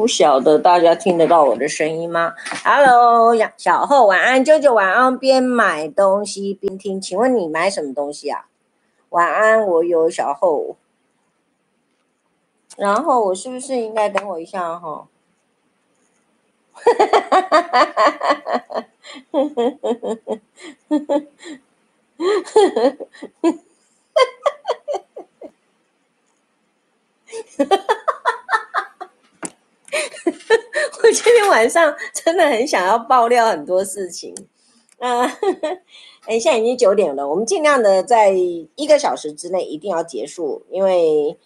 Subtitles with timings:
[0.00, 2.32] 不晓得大家听得到我的声音吗
[2.64, 5.18] ？Hello，小厚晚安，舅舅晚安。
[5.18, 8.46] 边买东西边听，请问你买什么东西啊？
[9.10, 10.78] 晚安，我有小厚。
[12.78, 15.06] 然后我是不是应该等我一下哈？
[16.72, 18.70] 哈哈哈哈哈哈哈哈
[19.90, 21.18] 哈哈
[22.16, 22.86] 哈哈
[27.36, 27.86] 哈哈。
[31.12, 34.32] 今天晚上真的很想要爆料很多事情，
[34.98, 35.22] 啊，
[36.24, 41.36] 哎，现在已经九点了，我们尽量的在一个小时之内一定要结束，因为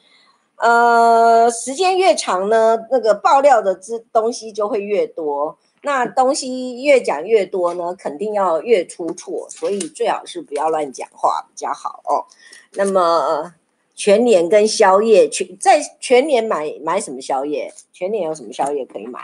[0.56, 12.26] 呃，时间越长呢，那个爆料的之东西就会越多，那东西越讲越多呢，肯定要越出错，所以最好是不要乱讲话比较好哦。
[12.72, 13.54] 那么。
[13.96, 17.72] 全年跟宵夜，全在全年买买什么宵夜？
[17.92, 19.20] 全年有什么宵夜可以买？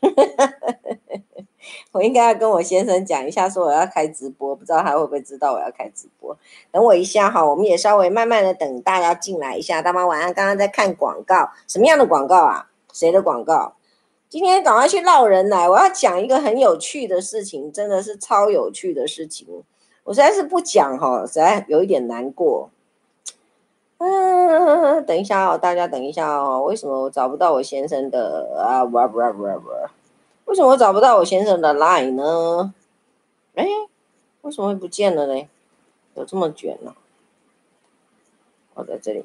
[1.92, 6.36] 我应该要跟我先生讲一下，说我要开直播，不知道他会不会知道我要开直播。
[6.72, 9.80] 等我一下哈，我们也稍微慢慢的等大家进来一下。
[9.80, 12.68] 大妈晚安，刚刚在看广告，什么样的广告啊？
[12.92, 13.74] 谁的广告？
[14.28, 19.46] 今天赶快去捞人来，我要讲一个很有趣的事情，真的是超有趣的事情。
[20.02, 22.70] 我实在是不讲哈，实在有一点难过。
[23.98, 26.62] 嗯，等一下哦，大家等一下哦。
[26.62, 28.84] 为什么我找不到我先生的啊？
[28.84, 29.70] 不不不不，
[30.46, 32.74] 为什么我找不到我先生的 line 呢？
[33.54, 33.66] 哎，
[34.42, 35.48] 为什么会不见了呢？
[36.14, 36.94] 有这么卷呢？
[38.74, 39.24] 我在这里，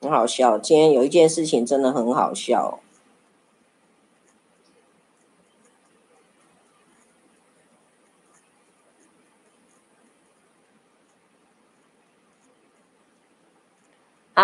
[0.00, 0.58] 很好笑。
[0.58, 2.80] 今天有一件事情真的很好笑。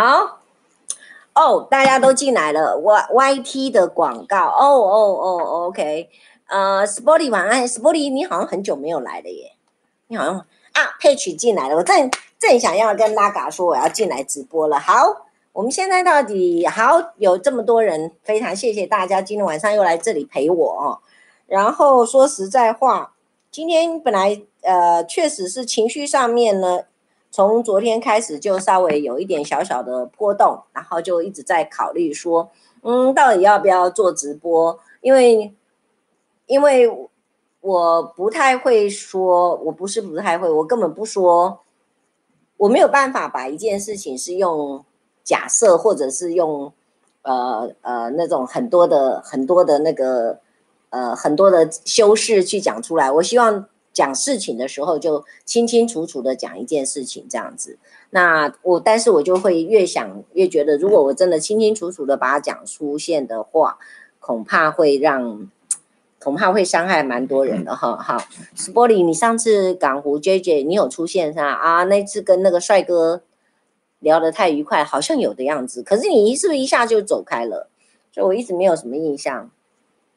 [0.01, 0.39] 好，
[1.35, 2.79] 哦，大家都进来了。
[2.79, 6.09] Y Y T 的广告，哦哦哦，OK，
[6.47, 9.55] 呃，Sporty 晚安，Sporty 你好像很久没有来了耶，
[10.07, 12.09] 你好像啊，佩曲进来了，我正
[12.39, 14.79] 正想要跟拉嘎说我要进来直播了。
[14.79, 21.03] 好，我们现在到底好有这么多人，非常谢谢大家今天晚上又来这里陪我哦。
[21.49, 23.15] 然后说实在话，
[23.51, 26.83] 今天本来呃确实是情绪上面呢。
[27.31, 32.51] 从昨天开始就稍微有一点小小的波动，然后就一直在考虑说，
[32.83, 34.79] 嗯，到底要不要做直播？
[35.03, 35.55] 因为，
[36.47, 36.91] 因为
[37.61, 41.61] 我不太会说，我不是不太会，我根本不说，
[42.57, 44.85] 我没有办法把一件事情是用
[45.23, 46.73] 假设或者是用
[47.23, 50.41] 呃呃那种很多的很多的那个
[50.91, 53.13] 呃很多的修饰去讲出来。
[53.13, 53.69] 我希望。
[53.99, 57.79] 讲事情的时候就清清楚楚的讲一件事情这样子，
[58.11, 63.79] 那我但是我就会越想越觉得，如果我真的清清楚楚的把它讲出现的话，
[64.21, 65.51] 恐怕会让
[66.21, 67.97] 恐怕会伤害蛮多人的哈。
[67.97, 68.23] 好
[68.57, 71.51] ，Sporty，你上次港湖 JJ 你有出现是吧？
[71.51, 73.23] 啊，那次跟那个帅哥
[73.99, 77.69] 聊得太愉快，好像有的样子，可是你一是不是一下就走开了？
[78.13, 79.51] 所以我一直没有什么印象。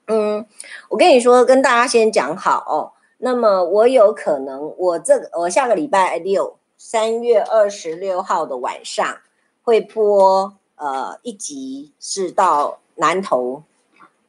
[0.06, 0.46] 嗯，
[0.90, 3.01] 我跟你说，跟大家先讲好哦。
[3.24, 9.18] 那么我有可能，我这个我下个礼拜六，三月二十六号的晚上
[9.62, 13.62] 会播呃一集，是到南投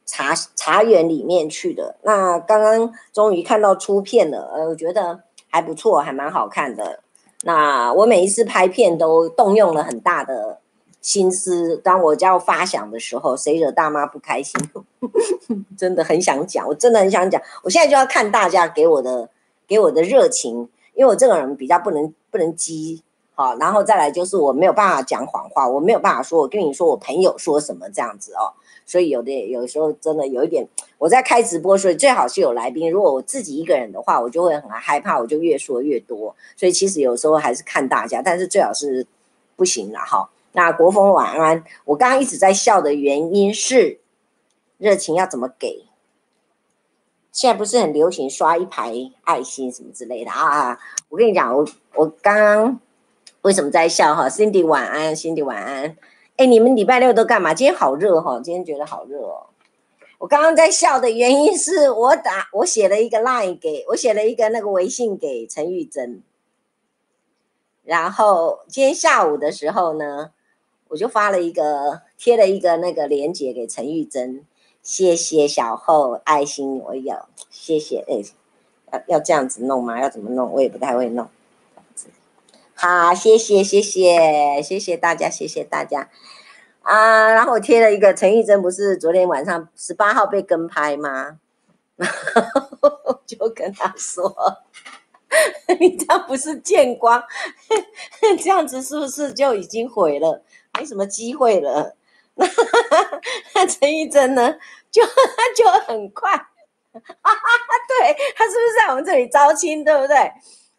[0.05, 1.95] 茶茶园里面去的。
[2.03, 6.99] 那刚刚终于看到出片了，呃，我觉得还不错，还蛮好看的。
[7.41, 10.59] 那我每一次拍片都动用了很大的。
[11.03, 14.59] 心思，当我要发想的时候，谁惹大妈不开心？
[15.77, 17.39] 真的很想讲，我真的很想讲。
[17.61, 19.29] 我现在就要看大家给我的
[19.67, 23.03] 给我的热情，因为我这个人比较不能不能激，
[23.35, 28.55] 好，然后再来就是我没有办法讲谎话，我没有办法说我跟你说我朋友说什么这样子哦，
[28.85, 30.65] 所以有的有时候真的有一点，
[30.97, 32.89] 我在开直播，所以最好是有来宾。
[32.89, 36.33] 如果我自己一个人的话，我就会很害怕，我就越说越多。
[36.55, 39.05] 所以其实有时候还是看大家，但是最好是
[39.57, 40.29] 不行了哈。
[40.55, 43.99] 那国风晚安，我刚刚一直在笑的原因是，
[44.77, 45.87] 热情要怎么给？
[47.31, 50.79] 现在不是很流行刷一排爱心什么之类的啊？
[51.09, 52.79] 我跟你讲，我我刚刚
[53.41, 55.97] 为什么在笑哈？Cindy 晚安，Cindy 晚安。
[56.37, 57.55] 哎，你们礼拜六都干嘛？
[57.55, 59.47] 今天好热哈，今天觉得好热哦。
[60.19, 66.21] 我刚刚在笑的原因是我打我写了一个 line 给我写了一个那个微信给陈玉珍，
[67.83, 70.29] 然后今天下午的时候呢。
[70.93, 74.45] 我就发了一个贴了一个那个链接给陈玉珍，
[74.83, 77.15] 谢谢小厚爱心，我有
[77.49, 78.21] 谢谢哎，
[78.91, 79.99] 要要这样子弄吗？
[79.99, 80.51] 要怎么弄？
[80.51, 81.27] 我也不太会弄。
[82.75, 86.11] 好，谢谢谢谢谢谢大家，谢谢大家
[86.83, 87.33] 啊！
[87.33, 91.39] 然后我贴了一个陈玉珍，不是昨天晚上十八号被跟拍吗？
[93.25, 94.31] 就跟他说
[95.79, 97.23] ：“你这样不是见光，
[98.43, 100.43] 这样子是不是就已经毁了？
[100.77, 101.95] 没什么机会了。”
[103.53, 104.55] 那 陈玉珍呢，
[104.91, 105.03] 就
[105.55, 106.31] 就很快。
[106.31, 107.33] 哈哈，
[107.87, 110.15] 对，他是不是在我们这里招亲，对不对？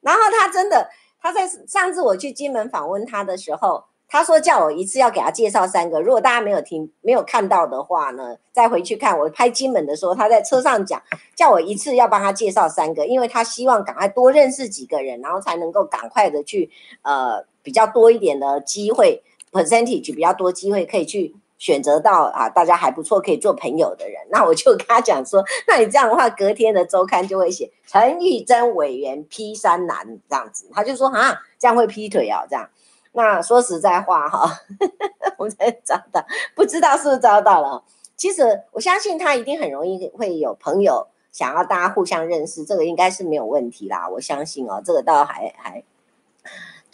[0.00, 0.88] 然后他真的，
[1.20, 6.00] 他在上次我去金门访问他的时候，他说叫我一次要给他介绍三个。
[6.00, 11.02] 如果大家没有听、没有看到的话呢，再回去看我拍金门的时候，他在车上讲，
[11.34, 16.70] 叫我一次要帮他介绍三个，因为他希望赶快多认识几个人，然后才能够赶快的去
[17.02, 19.22] 呃比较多一点的机会
[19.54, 21.36] ，percentage 比较多机会可以去。
[21.56, 32.68] 选择到啊，大家还不错，可以做朋友的人，那我就跟他讲说，那你这样的话，隔天的周刊就会写陈玉珍委员劈山男这样子，他就说啊，这样会劈腿啊，这样。
[33.12, 34.50] 那说实在话哈，
[35.38, 36.22] 我才找到，
[36.56, 37.82] 不知道是不是找到了。
[38.16, 44.08] 其实我相信他一定很容易会有朋友想要大家互相认识，这个应该是没有问题啦。
[44.08, 45.82] 我相信哦，这个倒还还。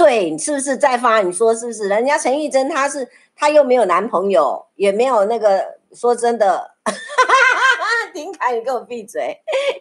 [0.03, 1.21] 对，是不是再发？
[1.21, 1.87] 你说是不是？
[1.87, 3.07] 人家陈玉珍，她是
[3.37, 5.79] 她又没有男朋友，也没有那个。
[5.93, 6.71] 说真的，
[8.15, 9.39] 丁凯，你给我闭嘴！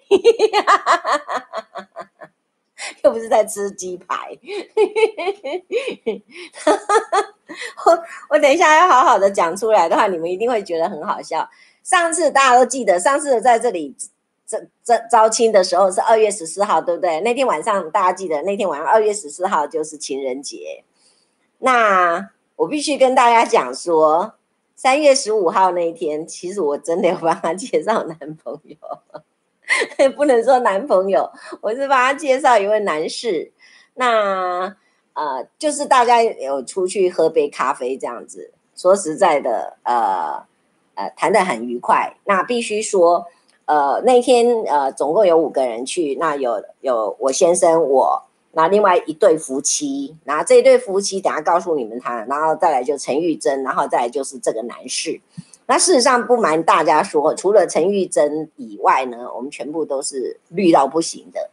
[3.04, 4.36] 又不是在吃鸡排。
[7.86, 11.48] 我我等一下要好好的讲出来的话，你们一定会觉得很好笑。
[11.84, 13.96] 上次大家都记得，上次在这里。
[14.50, 17.22] 这这招亲的时候是二月十四号，对不对？
[17.22, 20.84] 那天晚上大家记得，那天晚上二月十四号就是情人节。
[21.60, 24.34] 那我必须跟大家讲说，
[24.76, 28.78] 三月十五号那一天，其实我真的有帮他 介绍男朋友，
[30.18, 31.32] 不能说男朋友，
[31.62, 33.52] 我是帮他介绍一位男士。
[33.94, 34.76] 那
[35.14, 38.52] 呃，就是大家有出去喝杯咖啡这样子。
[38.76, 40.44] 说实在的，呃
[40.96, 42.18] 呃，谈得很愉快。
[42.24, 43.28] 那必须说。
[43.70, 48.24] 呃，那天呃，总共有五个人去，那有有我先生我，
[48.54, 55.22] 那另外一对夫妻，那这一对夫妻等下告诉你们他，然后再来就陈玉珍，然后再来就是这个男士。
[55.68, 61.52] 那事实上不瞒大家说，除了陈玉珍以外呢，我们全部都是绿到不行的。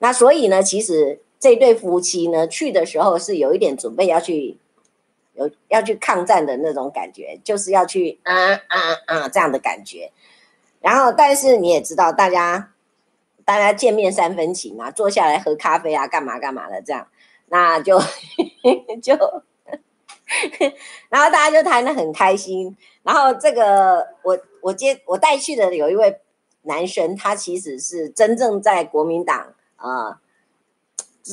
[0.00, 4.58] 那所以呢，其实这对夫妻呢去的时候是有一点准备要去
[5.32, 10.12] 有要去抗战的那种感觉，就是要去啊啊啊这样的感觉。
[10.84, 12.74] 然后，但是你也知道，大家
[13.42, 17.08] 大家见面三分情嘛，坐下来喝咖啡啊，干嘛干嘛的这样，
[17.48, 17.98] 那就
[19.02, 19.14] 就，
[21.08, 22.76] 然后大家就谈得很开心。
[23.02, 26.20] 然后这个我我接我带去的有一位
[26.64, 30.20] 男生，他其实是真正在国民党啊。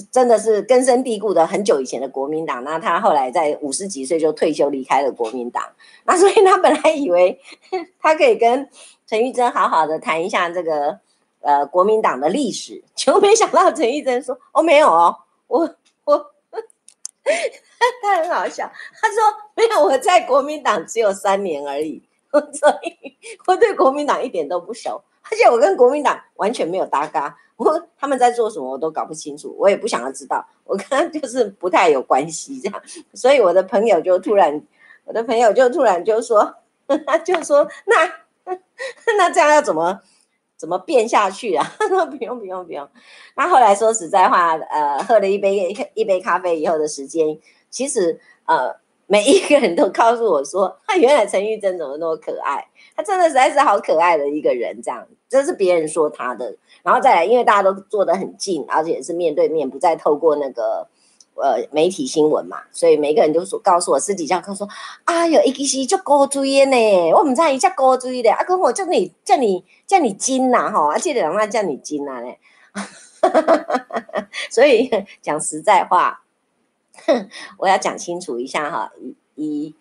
[0.09, 5.61] 真的是根深蒂固的很久以前的国民党，那他后来在五十几岁就退休离开了国民党，
[6.05, 7.37] 那所以他本来以为
[7.99, 8.69] 他可以跟
[9.05, 10.97] 陈玉珍好好的谈一下这个
[11.41, 15.13] 呃国民党的历史，结果没想到陈玉珍说哦没有哦，
[15.47, 15.69] 我
[16.05, 16.17] 我
[18.01, 18.71] 他很好笑，
[19.01, 19.17] 他说
[19.55, 22.01] 没有，我在国民党只有三年而已，
[22.31, 27.37] 所以我对国民党一点都不熟，而且我跟国民党完全没有搭嘎。
[27.63, 30.43] 我他们在做什么我都搞不清楚，我也不想要知道。
[30.63, 32.81] 我跟他就是不太有关系这样，
[33.13, 34.61] 所以我的朋友就突然，
[35.05, 36.55] 我的朋友就突然就说，
[37.05, 38.55] 他 就说那
[39.17, 39.99] 那这样要怎么
[40.57, 41.65] 怎么变下去啊？
[41.77, 42.89] 他说不用不用不用。
[43.35, 47.37] 那后来说实在话，呃，喝了一杯一杯咖啡以后的时间，
[47.69, 48.80] 其实呃。
[49.11, 52.65] 每一个人都告诉我说， 他原来陈玉珍怎么那么可爱？
[52.95, 56.55] 他真的实在是好可爱的一个人，这样，这是别人说他的。
[56.81, 60.87] 然后再来，因为大家都坐得很近，而且是面对面，不再透过那个
[61.35, 64.65] 呃媒体新闻嘛，所以每个人都说告诉我私底下说，
[65.03, 72.31] 哎呦，一个是叫高追呢，我们在一叫高追的，啊，跟我叫你叫你叫你金呐，哈，而且让他叫你金呐呢，
[74.49, 74.89] 所以
[75.21, 76.21] 讲实在话。
[77.57, 78.91] 我要讲清楚一下哈，
[79.35, 79.73] 一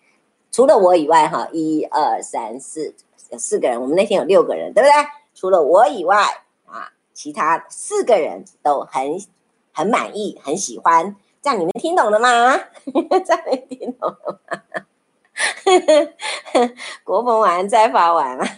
[0.51, 2.95] 除了我以外哈，一二三四
[3.29, 4.93] 有四个人，我们那天有六个人，对不对？
[5.33, 6.17] 除了我以外
[6.65, 9.21] 啊，其他四个人都很
[9.73, 11.15] 很满意，很喜欢。
[11.41, 12.57] 这样你们听懂了吗？
[13.25, 14.61] 这样你听懂了吗？
[17.03, 18.57] 国风晚安，再发晚安。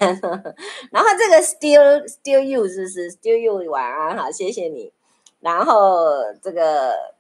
[0.92, 4.92] 然后这个 still still you 是不是 still you 晚安好，谢谢你。
[5.40, 7.13] 然后这个。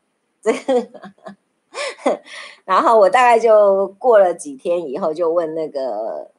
[0.43, 0.89] 这个，
[2.65, 6.29] 然后我大概就过了几天以后，就问那个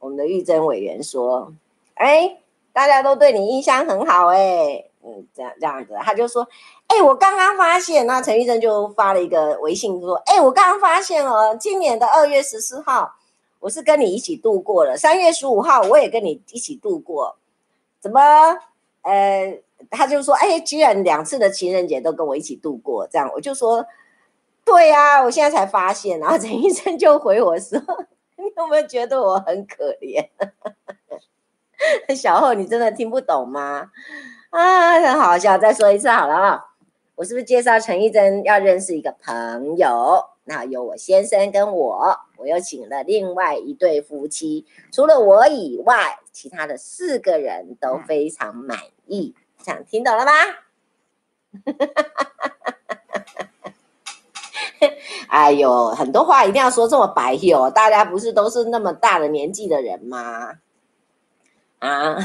[0.00, 1.52] 我们的玉珍委员说
[1.94, 2.38] ：“哎，
[2.72, 6.46] 大家都对你印象很好哎，嗯，这样这样子，他就说，
[6.88, 13.14] 哎、我刚刚发现，那陈玉珍就发了一个微信说，哎、我刚刚发现哦，今年的二月十四号，
[13.60, 17.36] 我是跟你一起度过了，三月十五号我也跟你一起度过，
[18.00, 18.20] 怎么？
[19.02, 19.58] 呃，
[19.90, 23.84] 他就说，哎、欸，居然两次的情人节都跟我一起度过，这样，我就说，
[24.64, 27.78] 对呀、啊，我现在才发现，然后陈医生就回我说，
[28.36, 30.28] 你有没有觉得我很可怜？
[32.14, 33.90] 小后，你真的听不懂吗？
[34.50, 36.64] 啊，很好笑，再说一次好了啊！
[37.14, 40.24] 我是不是介绍陈玉珍要认识一个朋友？
[40.44, 49.34] 那有我先生跟我，我又请了另外一对夫妻，除了我以外，其他的四个人都非常满意。
[49.62, 50.32] 这样听懂了吧？
[55.28, 57.70] 哎呦，很多话一定要说这么白哟！
[57.70, 60.52] 大家不是都是那么大的年纪的人吗？
[61.82, 62.16] 啊，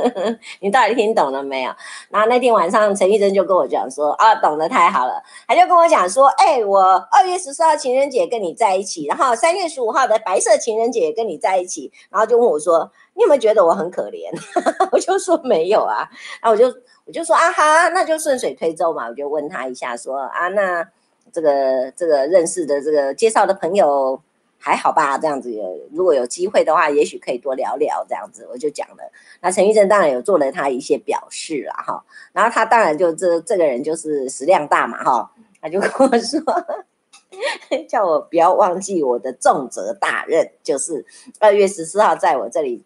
[0.60, 1.70] 你到底听懂了没有？
[2.08, 5.22] 然后那天晚上，陈玉珍就跟我讲说，啊，懂得太好了。
[5.46, 6.80] 他就跟我讲说，哎、我
[7.12, 14.30] 二月十四号情人节跟你在一起，然后三月十五号的白色情人节跟你在一起，然后就问我说，你有没有觉得我很可怜？
[14.90, 16.08] 我就说没有啊。
[16.40, 19.08] 然后我就我就说啊哈，那就顺水推舟嘛。
[19.08, 20.82] 我就问他一下说啊，那
[21.30, 24.18] 这个这个认识的这个介绍的朋友。
[24.64, 28.48] 还好吧，这样子有，如果有机会的话，也许可以多聊聊这样子。
[28.50, 32.02] 我就讲了，那陈玉珍当然有做了他一些表示了哈，
[32.32, 35.30] 然后他当然就这这个人就是食量大嘛哈，
[35.60, 36.40] 他就跟我说，
[37.86, 41.04] 叫我不要忘记我的重责大任，就是
[41.38, 42.82] 二月十四号在我这里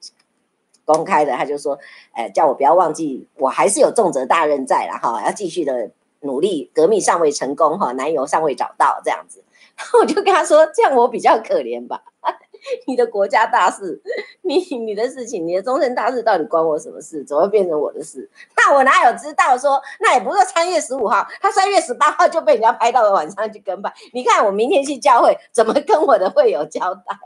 [0.84, 1.78] 公开的，他就说，
[2.10, 5.92] 哎，叫我不要忘记，我还是有重责大任在了哈，要继续的
[6.22, 9.44] 努力，革命尚未成功哈，男友尚未找到这样子。
[10.00, 12.02] 我就跟他说，这样我比较可怜吧。
[12.86, 14.02] 你的国家大事，
[14.42, 17.22] 你你的事情，你的终身大事，到底关我什么事？
[17.24, 18.28] 怎么变成我的事？
[18.56, 19.80] 那我哪有知道说？
[20.00, 23.92] 那也不是三月十五号，他三月十八号就被人家拍到了晚上去跟拍。
[24.12, 27.16] 你看我明天去教会，怎么跟我的会友交代？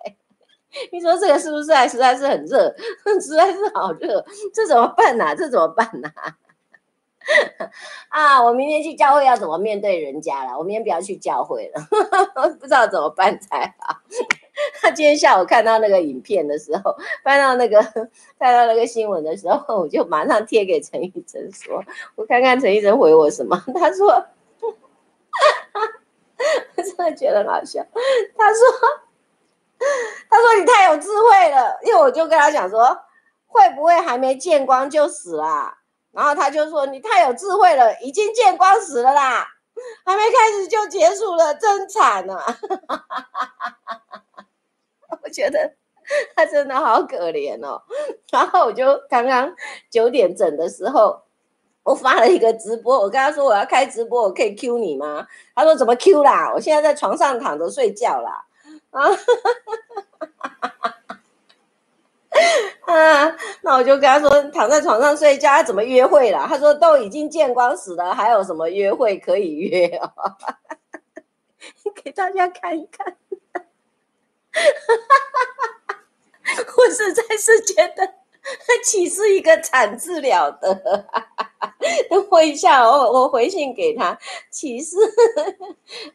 [0.93, 2.75] 你说这个是不是还实在是很热？
[3.21, 6.11] 实在是好热，这怎么办呢、这怎么办呢、
[8.11, 8.43] 啊！
[8.43, 10.59] 我明天去教会要怎么面对人家了？
[10.59, 11.81] 我明天不要去教会了，
[12.59, 13.97] 不知道怎么办才好。
[14.81, 17.81] 他 今天下午看到那个影片的时候，翻到那个
[18.39, 21.83] 看到那个新闻的时候，我就马上贴给陈玉珍说
[22.17, 24.07] ：“我看看陈玉珍回我什么。”他说
[26.77, 27.83] ：“我真的觉得好笑。”
[28.37, 28.61] 他说
[30.29, 32.97] ：“他说你太有智慧了，因为我就跟他讲说，
[33.47, 35.79] 会不会还没见光就死了？”
[36.13, 39.49] 然后他就说：“你太有智慧了，已经见光死了啦，
[40.05, 42.45] 还没开始就结束了，真惨啊！”
[45.23, 45.75] 我觉得
[46.37, 47.83] 他真的好可怜哦。
[48.31, 49.55] 然后我就刚刚
[49.91, 51.23] 九点整的时候，
[51.83, 55.27] 我发了一个直播，我跟他说我要开直播，我可以 Q 你吗？
[55.55, 56.53] 他说怎么 Q 啦？
[56.55, 58.45] 我现在在床上躺着睡觉啦。
[58.91, 59.09] 啊。
[62.87, 66.47] 啊，那我就跟他说，躺在床上睡觉，怎么约会了？
[66.49, 70.13] 他说都已经见光死了，还有什么约会可以约哦？
[72.03, 73.17] 给大家看一看，
[76.77, 78.15] 我实在是觉得，
[78.85, 80.75] 岂是一个惨字了的？
[82.11, 84.19] 等我一下，我我回信给他，
[84.51, 84.97] 岂是？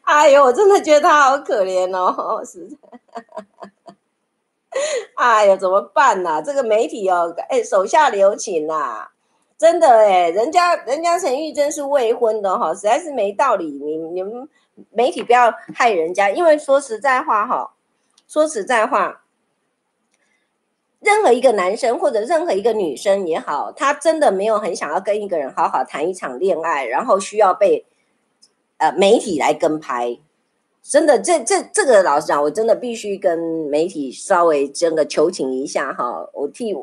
[0.01, 2.77] 哎呦，我真的觉得他好可怜哦，实在。
[5.15, 9.11] 哎呀，怎么办呐、这个媒体哦，哎，手下留情呐、啊，
[9.57, 13.65] 真的哎，人家人家陈玉珍是未婚的哈，实在是没道理。
[13.65, 14.47] 你你们
[14.91, 17.73] 媒体不要害人家，因为说实在话哈，
[18.27, 19.23] 说实在话，
[20.99, 27.85] 任何一个男生或者任何一个女生也好，他真的没有很想要跟一个人好好谈一场恋爱，然后需要被
[28.77, 30.19] 呃媒体来跟拍。
[30.89, 33.37] 真的，这这这个老实讲，我真的必须跟
[33.69, 36.73] 媒体稍微真的求情一下哈，我替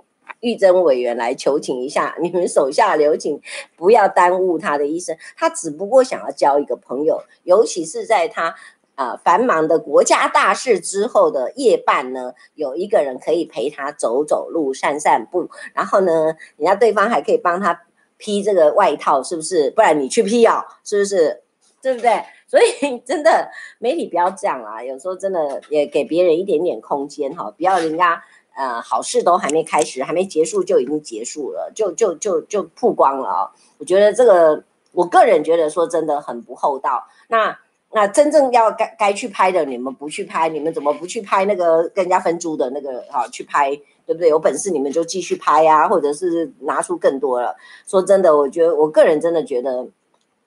[0.41, 3.41] 玉珍委员来求情一下，你们手下留情，
[3.77, 5.17] 不要耽误他的一生。
[5.39, 8.55] 他只不过想要交一个朋友，尤其是在他
[8.95, 17.81] 啊、繁忙的国家大事之后的夜半呢，有一个人可以陪他走走路、散散步，然后呢，人家对方还可以帮他
[18.19, 19.71] 披这个外套，是不是？
[19.71, 21.41] 不然你去披哦，是不是？
[21.83, 22.23] 对不对？
[22.55, 28.23] 所以 真的媒体不要这样啊，有时候真的也给别人一点点空间哈，不要人家
[28.55, 33.51] 呃好事都还没开始，还没结束就已经结束了，就就就就曝光了啊！
[33.79, 37.05] 我觉得这个我个人觉得说真的很不厚道。
[37.27, 37.59] 那
[37.91, 43.27] 那真正要该该去拍的，你们不去拍，你们怎么不去拍那个跟人家分租的那个哈？
[43.33, 43.75] 去拍
[44.07, 44.29] 对不对？
[44.29, 47.57] 有本事你们就继续拍呀，或者是拿出更多了。
[47.85, 49.85] 说真的，我觉得我个人真的觉得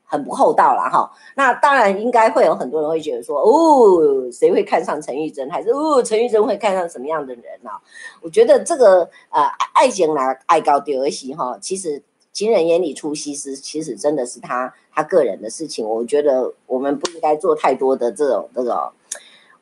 [0.08, 1.12] 很不厚道了哈。
[1.36, 5.48] 那当然应该会有很多人会觉得说，哦，谁会看上陈玉珍？
[5.52, 7.70] 还是哦，陈玉珍会看上什么样的人呢？
[8.22, 12.02] 我觉得这个呃，爱情来爱高丢而喜哈，其实。
[12.34, 15.84] 情人眼里出西施，其实真的是他他个人的事情。
[15.84, 18.92] 我觉得我们不应该做太多的这种这种。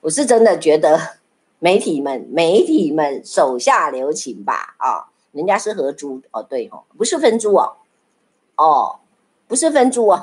[0.02, 1.00] 我是真的觉得
[1.60, 5.08] 媒体们媒体们手下留情吧啊！
[5.32, 7.78] 人家是合租哦，对哦，不是分租哦，
[8.58, 9.00] 哦，
[9.48, 10.20] 不是分租哦，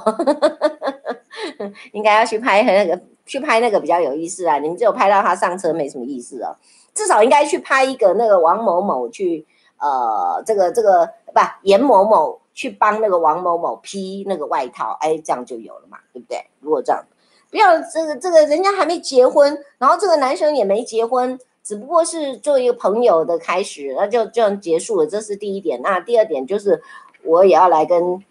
[1.92, 4.58] 应该要去拍那个去拍那个比较有意思啊！
[4.58, 6.56] 你们只有拍到他上车没什么意思哦，
[6.94, 9.46] 至少应该去拍一个那个王某某去
[9.78, 12.40] 呃这个这个不严某某。
[12.54, 16.44] 去帮那个王某某披那个外套，哎，这样就有了嘛，对不对？
[16.60, 17.02] 如果这样，
[17.50, 25.80] 不要这个这个人家还没结婚，然后这个男生也没结婚，只不过是做一个朋友的开始，那就这样结束了，这是第一点。
[25.80, 26.82] 那第二点就是，
[27.24, 28.22] 我也要来跟。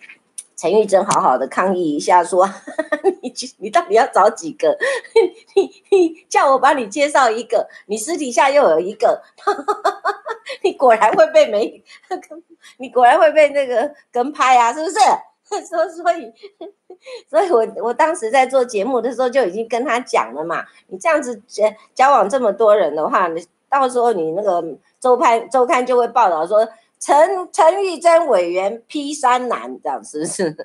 [0.62, 2.48] 陈玉珍好好的抗议一下，说
[3.24, 4.78] 你你到底要找几个？
[5.56, 9.20] 你你叫我帮你介绍一个，你私底下又有一个，
[10.62, 11.84] 你果然会被媒，
[12.78, 15.00] 你果然会被那个跟拍啊，是不是？
[15.66, 16.32] 所所以，
[17.28, 21.66] 所以我我当时在做节目的时候就已经跟他讲了嘛，你这样子交
[21.96, 24.64] 交往这么多人的话，你到时候你那个
[25.00, 26.70] 周刊周刊就会报道说。
[27.02, 30.56] 陈陈玉珍委员劈山男，这样是不是？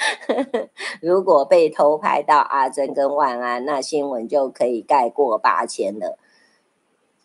[1.02, 6.18] 如果被偷拍到阿珍跟万安，那新闻就可以盖过八千了。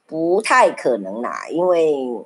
[0.06, 2.26] 不太可能啦，因为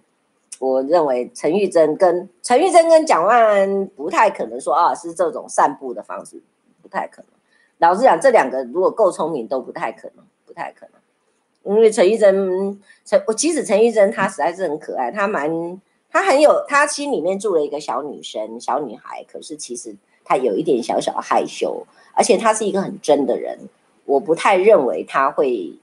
[0.58, 6.42] 我认为陈玉珍跟陈玉珍跟蒋万安不太可能说啊是这种散步的方式，
[6.82, 7.30] 不太可能。
[7.78, 11.03] 老实讲，这两个如果够聪明，都不太可能，不太可能。
[11.64, 23.58] 因为陈玉珍，陈我其实陈玉珍她实在是很可爱，她蛮她很有，她心里面住了一个小女生、小女孩，可是其实她有一点小小害羞，而且她是一个很真的人，
[24.06, 25.74] 我不太认为她会，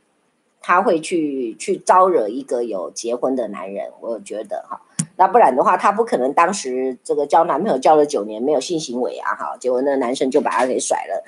[0.60, 4.80] 她会去去招惹一个有结婚的男人，我觉得哈。
[5.16, 11.24] 那不然的话，她不可能当时这个交男朋友交了九年没有性行为啊，哈，结果那个男生就把她给甩了，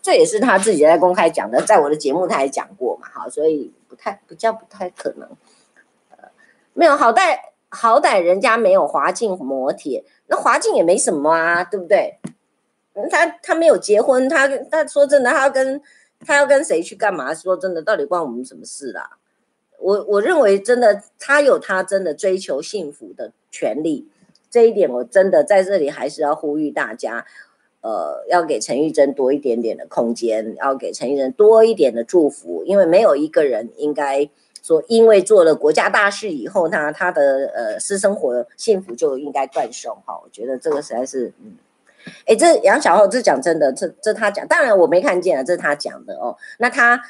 [0.00, 5.28] 这也是她自己在公开讲的，在我的节目她也讲过嘛，哈，所以不太比较不太可能，
[6.10, 6.28] 呃，
[6.72, 12.18] 没有好歹好歹人家没有滑进摩铁，那滑进也没什么啊，对不对？
[13.08, 15.80] 他他没有结婚，他他说真的，他要跟
[16.26, 17.32] 他要跟谁去干嘛？
[17.32, 19.18] 说真的，到底关我们什么事啦？
[19.78, 24.08] 我我认为真的，他有他真的追求幸福的权利，
[24.50, 27.24] 这一点我真的在这里还是要呼吁大家，
[27.84, 34.26] 呃，要给陈玉珍多一点点的空间，要给陈玉珍多一点的祝福，因为没有一个人应该
[34.62, 40.18] 说，因为做了国家大事以后，他他的呃私生活幸福就应该断送哈。
[40.24, 41.52] 我觉得这个实在是，嗯，
[42.24, 47.00] 哎，这杨小浩这讲真的，这这他讲，当然我没看见啊，这是他讲的哦，那他。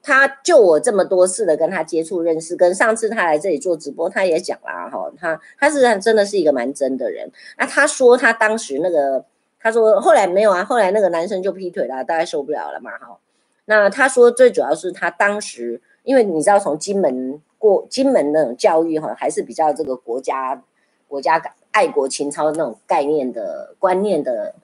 [0.00, 7.28] 他就我这么多次的跟他接触认识，跟上次他来这里做直播，他也讲啦哈，他他实际上真的是一个蛮真的人。
[7.58, 9.24] 那他说他当时那个，
[9.60, 13.18] 他说后来没有啊，后来那个男生就劈腿了，大概受不了了嘛哈。
[13.64, 20.62] 那他说最主要是他当时，因为你知道从金门过金门那种教育哈，还是比较这个国家
[21.06, 24.54] 国家爱国情操那种概念的观念的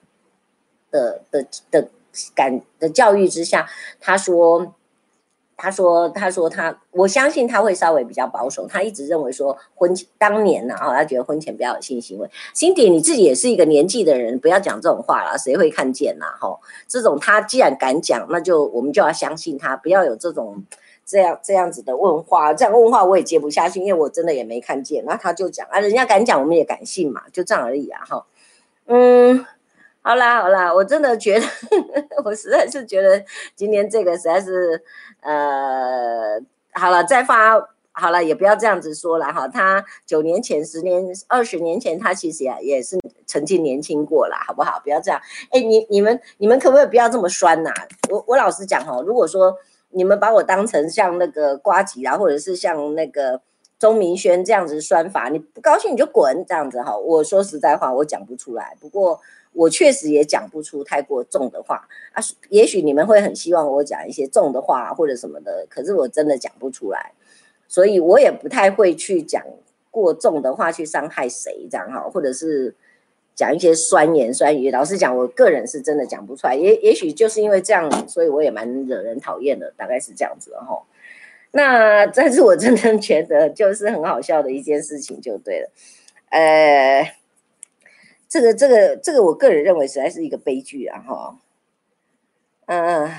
[0.91, 1.87] 的的的
[2.33, 3.67] 感的教育之下，
[3.99, 4.73] 他说。
[5.57, 8.67] 他说：“他说他，我相信他会稍微比较保守。
[8.67, 12.29] 他一直认为说婚前当年呢，啊，他觉得婚前不要有性行为。
[12.53, 16.25] 辛迪你自己也是一个年纪的人，不要讲这种话了，谁会看见呐？
[16.39, 20.63] 哈，这种他既然敢讲，那就我们就要相信他，不要有这种
[21.05, 22.53] 这样这样子的问话。
[22.53, 25.05] 这样问话我也接不下去，因为我真的也没看见。
[25.05, 28.25] 那他就讲啊，人家敢讲，我们也敢信嘛，就这样而已啊，哈，
[28.87, 29.45] 嗯。”
[30.07, 31.45] 好啦好啦，我真的觉得，
[32.23, 34.79] 我实在是觉得今天这个实在是，
[35.21, 36.39] 呃，
[36.73, 37.59] 好了，再发
[37.91, 39.47] 好了，也不要这样子说了哈。
[39.47, 44.79] 他九年前、十年、二十年前，他其实也也是曾经年轻过了，好不好？
[44.83, 45.19] 不要这样。
[45.49, 47.73] 哎，你你们你们可不可以不要这么酸呐？
[48.11, 49.57] 我我老实讲哈，如果说
[49.89, 53.41] 你们把我当成像那个瓜吉啊，或者是像那个
[53.79, 56.95] 钟明轩这样子酸法，你不高兴你就滚这样子哈。
[56.95, 58.77] 我说实在话，我讲不出来。
[58.79, 59.19] 不过。
[59.55, 67.13] 我确实也讲不出太过重的话啊，也许你们会很希望我讲一些重的话或者什么的，可是我真的讲不出来，
[67.67, 69.43] 所以我也不太会去讲
[69.89, 72.75] 过重的话去伤害谁这样哈，或者是
[73.33, 74.69] 讲一些酸言酸语。
[74.71, 80.83] 老实讲，我个人是真的讲不出来，也也许就是因为这样，所以我也蛮惹人讨厌的，大概是这样子哈。
[81.51, 85.69] 那但是我真的觉得就是很好笑的一件事情，就对了，
[86.29, 87.09] 呃，
[88.27, 91.37] 这个这个这个，我个人认为实在是一个悲剧啊哈，
[92.67, 93.09] 嗯。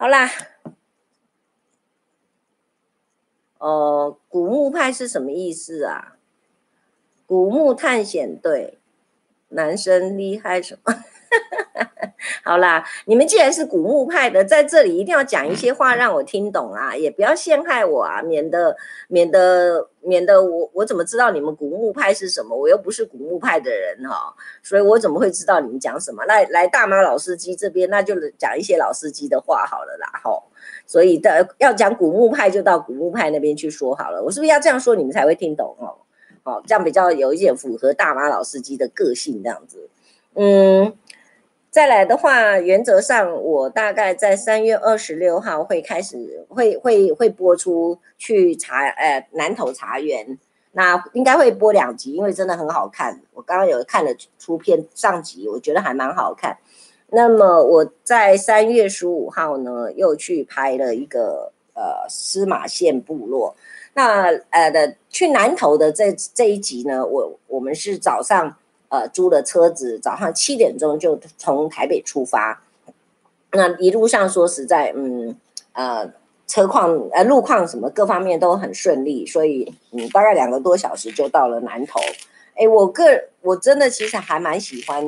[0.00, 0.30] 好啦，
[3.58, 6.16] 呃，古墓派是什么意思啊？
[7.26, 8.78] 古墓探险队，
[9.48, 10.94] 男生厉害什么？
[12.42, 18.76] 好啦，你们既然是古墓派的，在这里一定要讲一些话让我听懂啊，也不要陷害我啊，免得
[19.06, 22.56] 免得免得我我怎么知道你们古墓派是什么？
[22.56, 26.24] 我又不是古墓派的人哈，所以我怎么会知道你们讲什么？
[26.24, 30.42] 来来，大妈老司机这边，那就讲一些老司机的话好了啦，吼。
[30.86, 34.20] 所以的要讲古墓派，就到古墓派那边去说好了。
[34.22, 35.94] 我是不是要这样说，你们才会听懂哦？
[36.42, 39.88] 哦，这样比较有一点符合大妈老司机的个性，这样子，
[40.34, 40.92] 嗯。
[41.70, 50.38] 再来的话，原则上我大概在三月二十六号会开始会会会播出去茶呃南投茶园，
[50.72, 53.20] 那应该会播两集，因为真的很好看。
[53.34, 56.56] 我刚刚有看了出片上集，我觉得还蛮好看。
[57.10, 63.54] 那么我在三月十五号呢，又去拍了一个呃司马县部落。
[63.92, 68.56] 那呃的去南投的这这一集呢，我我们是早上。
[68.90, 72.62] 呃，租了车子，早上七点钟就从台北出发。
[73.52, 75.36] 那一路上说实在，嗯，
[75.72, 76.10] 呃，
[76.46, 82.00] 车况呃路况什么各方面都很顺利，所以嗯，大概两个多小时就到了南投。
[82.54, 85.04] 哎，我个我真的其实还蛮喜欢，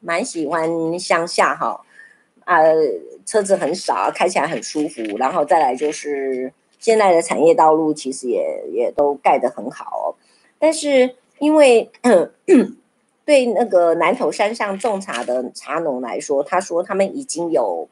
[0.00, 1.80] 蛮喜欢乡下哈。
[2.44, 2.74] 呃，
[3.24, 5.02] 车子很少，开起来很舒服。
[5.16, 10.14] 然后再来就是现在的产业道路其实也也都盖得很好，
[10.58, 11.90] 但是因为。
[13.30, 17.88] 对那个南投山上种茶的茶农来说，他说他们已经有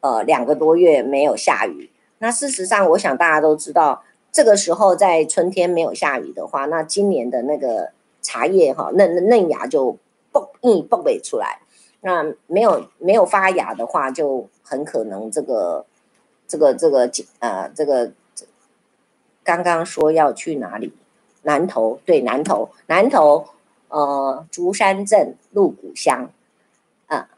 [0.00, 1.90] 呃两个多月没有下雨。
[2.20, 9.98] 那事实上，我想大家都知道，这个时候在春天没有下雨的话，那今年的那个茶叶哈嫩嫩芽就
[10.32, 11.60] 蹦一蹦不出来。
[12.00, 15.84] 那没有没有发芽的话，就很可能这个
[16.48, 18.10] 这个这个呃这个
[19.44, 20.94] 刚刚说要去哪里？
[21.42, 23.44] 南投对南投南投。
[23.92, 26.30] 呃，竹山镇鹿谷乡，
[27.08, 27.28] 啊，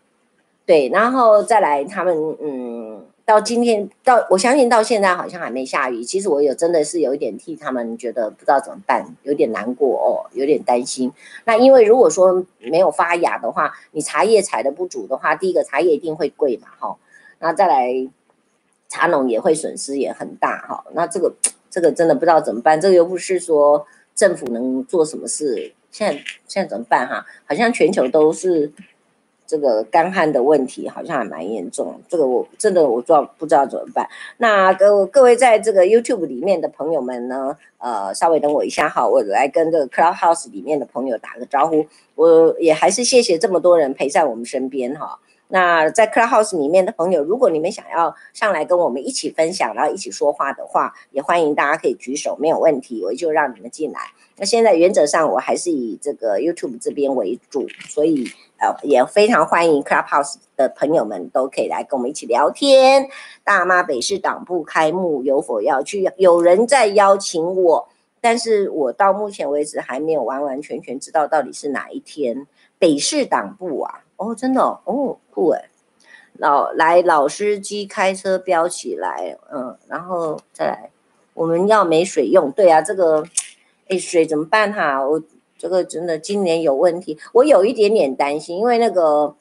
[0.65, 6.05] 对，然后再来他们，嗯，到今天到，我相信到现在好像还没下雨。
[6.05, 11.13] 其实我有真的是有一点替他们觉得不知道怎么办，有点难过哦，有点担心。
[11.45, 16.97] 那因为如果说没有发芽的话，你茶叶采的不足的话，第一个茶叶一定会贵嘛，哈。
[17.41, 17.93] 那再来
[18.89, 20.85] 茶农也会损失也很大，哈。
[20.93, 21.35] 那这个
[21.69, 25.73] 这个真的不知道怎么办，这个又不是说政府能做什么事。
[25.95, 27.25] 现在现在怎么办哈？
[27.47, 28.69] 好像全球都是
[29.47, 32.01] 这个干旱的问题，好像还蛮严重。
[32.09, 34.09] 这个我真的我不知道不知道怎么办。
[34.39, 41.87] 那各各位在这个 YouTube 里面的朋友们呢，呃，稍微等我一下哈，我来跟这个 Clubhouse 里面的朋友打个招呼。
[42.17, 45.21] 我也还是谢谢这么多人陪在我们身边哈。
[45.49, 54.01] 那在 Clubhouse 里面的朋友，如果你们想要上来跟我们一起分享，然后一起说话的话，也欢迎大家可以举手，没有问题，我就让你们进来。
[54.37, 58.27] 那现在原则上我还是以这个 YouTube 这边为主，所以
[58.59, 63.09] 呃也非常欢迎 Clubhouse 的朋友们都可以来跟我们一起聊天。
[63.45, 66.11] 大妈北市党部开幕有否要去？
[66.17, 67.89] 有人在邀请我，
[68.21, 72.47] 但是我到目前为止还没有完完全全知道到底是哪一天。
[72.77, 75.69] 北市党部啊，哦，真的哦，哦酷诶。
[76.35, 80.91] 老来老司机开车飙起来，嗯，然后再来，
[81.35, 83.25] 我们要没水用，对啊，这个。
[83.87, 85.07] 哎，水怎么办哈？
[85.07, 85.23] 我
[85.59, 89.35] 这个真的今年有问题，我有一点点担心，因为那个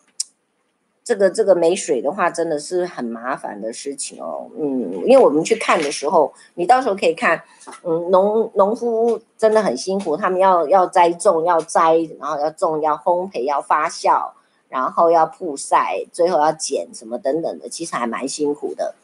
[1.01, 4.49] 这个这个没水的话，真的是很麻烦的事情哦。
[4.59, 7.41] 嗯，因为我们去看的时候，你到时候可以看，
[7.83, 14.29] 嗯，农农夫真的很辛苦，他们要要栽种，要栽，然后要种，要烘焙，要发酵，
[14.73, 18.95] 然后要曝晒，最后要剪什么等等的，其实还蛮辛苦的。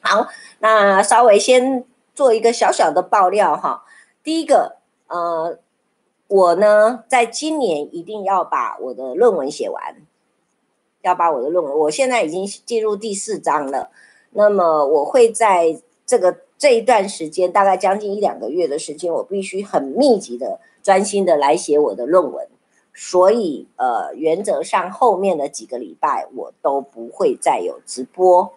[0.00, 0.28] 好，
[0.60, 1.84] 那稍微先
[2.14, 3.82] 做一个小小的爆料哈，
[4.22, 4.76] 第一个。
[5.08, 5.56] 呃，
[6.26, 9.96] 我呢，在今年一定要把我的论文写完，
[11.02, 13.90] 要把我的论文，我现在已经进入第四章了。
[14.30, 22.48] 那么我会在这个这一段时间，大概将近一两个月的时间，我必须很密集的、专心的来写我的论文。
[22.98, 28.54] 所以，呃，原则上后面的几个礼拜我都不会再有直播。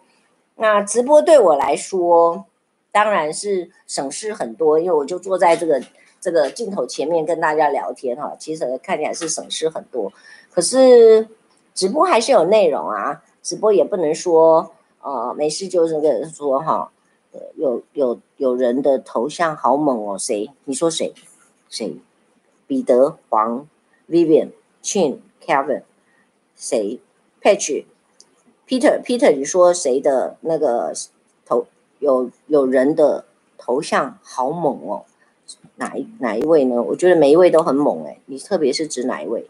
[0.56, 2.45] 那直播对我来说，
[2.89, 5.84] 当然是省事很多，因为我就坐在这个
[6.21, 10.12] 这个镜头前面跟大家聊天哈，其实看起来是省事很多。
[10.49, 11.28] 可是
[11.73, 14.71] 直播还是有内容啊，直播也不能说
[15.02, 16.89] 呃没事就是跟人说哈，
[17.56, 20.49] 有有有人的头像好猛哦，谁？
[20.63, 21.13] 你说谁？
[21.67, 21.97] 谁？
[22.65, 23.67] 彼得、黄、
[24.10, 25.84] Vivian、Chin、Kevin，
[26.56, 27.00] 谁
[27.41, 27.86] ？Patch、
[28.67, 30.93] Peter、Peter，你说谁的那个
[31.45, 31.67] 头
[32.00, 33.26] 有有人的
[33.58, 35.06] 头像好猛哦？
[35.76, 36.82] 哪一哪一位呢？
[36.82, 39.50] 我觉得每一位都很猛哎，你特别是指哪一位？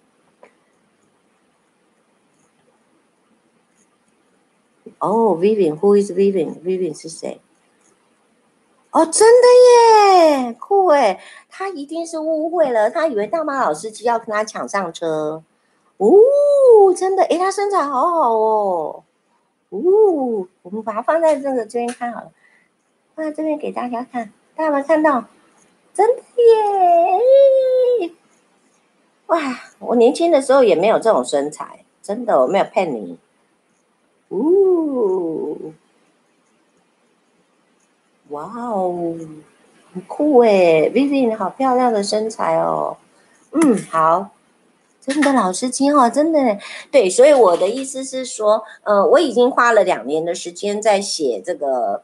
[4.99, 7.39] 哦，Vivian，Who is Vivian？Vivian 是谁？
[8.91, 9.47] 哦，真的
[10.47, 11.19] 耶，酷哎！
[11.47, 15.43] 他一定是误会了，他以为大妈老司机要跟他抢上车。
[15.97, 16.09] 哦，
[16.95, 19.03] 真的，哎，他身材好好哦。
[19.69, 22.31] 哦，我们把它放在这个这边看好了，
[23.15, 25.23] 放在这边给大家看，大家有没有看到？
[25.93, 26.23] 真的
[28.01, 28.11] 耶！
[29.27, 29.37] 哇，
[29.77, 33.19] 我年轻的时候也没有这种身材，真的，我没有骗你。
[34.29, 35.57] 哦。
[38.29, 39.15] 哇哦，
[39.93, 42.97] 很酷诶，Vivi，你好漂亮的身材哦。
[43.51, 44.29] 嗯，好，
[45.01, 46.57] 真的老师亲哦，真的
[46.91, 52.03] 对，所以我的意思是说，呃，我已经花了两年的时间在写这个，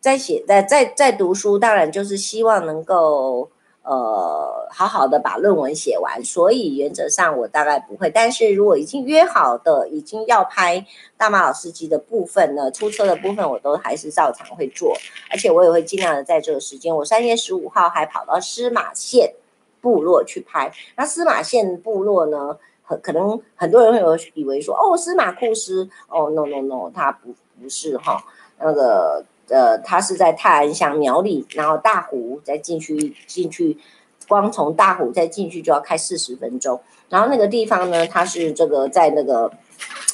[0.00, 3.50] 在写在在在读书，当然就是希望能够。
[3.88, 8.10] 呃，好好的把论文写完，所以原则上我大概不会。
[8.10, 10.84] 但是如果已经约好的，已经要拍
[11.16, 14.92] 大马老司机的部分呢，出车的部分我都还是照常会做，
[15.30, 16.96] 而且我也会尽量的在这个时间。
[16.96, 19.32] 我三月十五号还跑到司马县
[19.80, 20.72] 部落去拍。
[20.96, 28.20] 那司马县部落呢，很可能很多人会有以为说，哦，司马库斯，哦，no no no，他不不是哈，
[28.58, 29.24] 那个。
[29.48, 33.78] 呃，他是在泰安乡苗栗，然后大湖再进去进去，
[34.26, 36.80] 光从大湖再进去就要开四十分钟。
[37.08, 39.48] 然后那个地方呢，他是这个在那个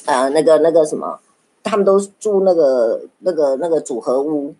[0.05, 1.19] 呃那个那个什么，
[1.63, 4.53] 他们都住那个那个那个组合屋。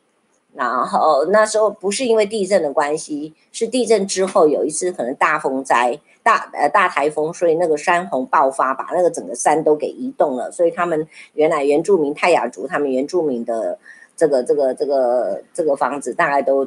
[0.56, 10.52] 然后那时候不是因为地震的关系，是地震之后有一次可能大风灾、大呃大台风，所以那个山洪爆发，把那个整个山都给移动了。
[10.52, 13.78] 所以他们原来原住民泰雅族，他们原住民的。
[14.24, 16.66] 这个这个这个这个房子大概都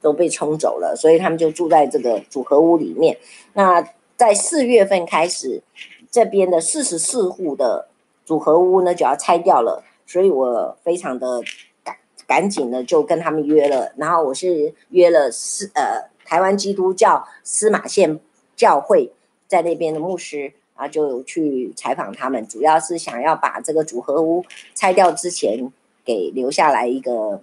[0.00, 3.16] 都被冲走了，所以他们就住在这个组合屋里面。
[3.52, 3.80] 那
[4.16, 5.62] 在四月份开始，
[6.10, 7.86] 这边的四十四户的
[8.24, 11.40] 组合屋呢就要拆掉了，所以我非常的
[11.84, 13.92] 赶赶紧的就跟他们约了。
[13.96, 18.18] 然后我是约了司呃台湾基督教司马县
[18.56, 19.12] 教会
[19.46, 25.72] 在那边的牧师啊，就去采访他们，主要是想要把这个组合屋拆掉之前。
[26.04, 27.42] 给留下来一个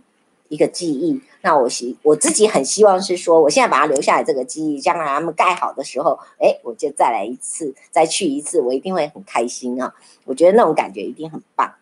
[0.50, 9.94] 一个记忆，那我希我自己很希望是说，我现在把它留下来这个记忆，将来他们盖好的时候，哎，我就再来一次，再去一次，我一定会很开心啊！
[10.26, 11.76] 我觉得那种感觉一定很棒。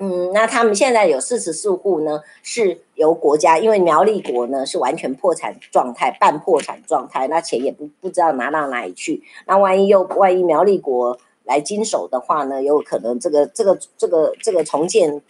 [0.00, 15.22] 嗯，那他们现在有四十四户呢，是由国家，因为苗栗国呢是完全破产状态，半破产状态，那钱也不不知道拿到哪里去，那万一又万一苗栗国来经手的话呢，有可能这个这个这个这个重建。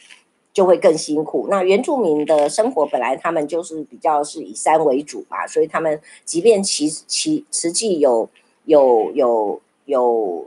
[0.59, 1.47] 就会更辛苦。
[1.49, 8.29] 那原住民的生活本来他们就是比较是以山为主嘛，所以他们即便其其实际有
[8.65, 10.45] 有有有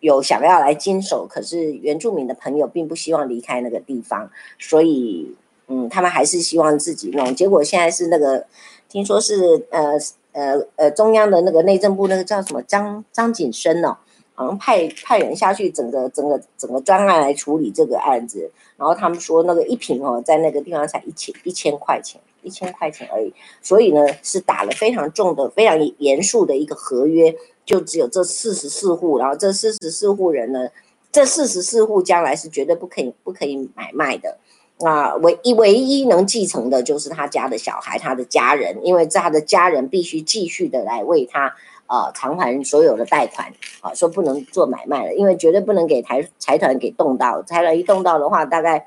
[0.00, 5.34] 有想要来经手，可是原住民的朋友并不希望离开那个地方，所以
[5.68, 7.34] 嗯，他们还是希望自己弄。
[7.34, 8.44] 结果现在是那个
[8.90, 9.96] 听说是呃
[10.32, 13.96] 呃呃中央的那个内政部那个叫什么张张景生哦。
[14.40, 30.70] 好像派派人下去，整个整个整个专案来处理这个案子，然后他们说那个一瓶哦，在那个地方才一千一千块钱，一千块钱而已，所以呢是打了非常重的、非常严肃的一个合约，就只有这四十四户，然后这四十四户人呢，
[31.12, 34.38] 这四十四户将来是绝对不可以不可以买卖的，
[34.78, 41.54] 啊，唯一唯一能继承的就是他家的小孩，他的家人，因为他的家人必须继续的来为他。
[41.90, 48.86] 啊，偿还所有的贷款，啊，说不能做买卖了，因为绝对不能给财财团给动到，财团一动到的话，大概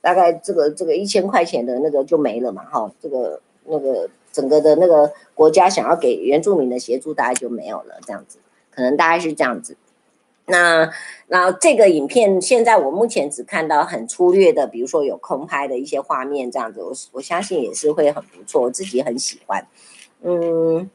[0.00, 8.38] 大概这个这个一千块钱的那个就没了嘛，哈，这个那个整个的那个国家想要给原住民的协助，大概就没有了，这样子，
[8.70, 9.76] 可能大概是这样子。
[10.44, 10.88] 那
[11.26, 19.66] 那这个影片现在我目前只看到很粗略的，比如说有空拍的一些画面，这样子，我我相信也是会很不错，我自己很喜欢，
[20.22, 20.88] 嗯。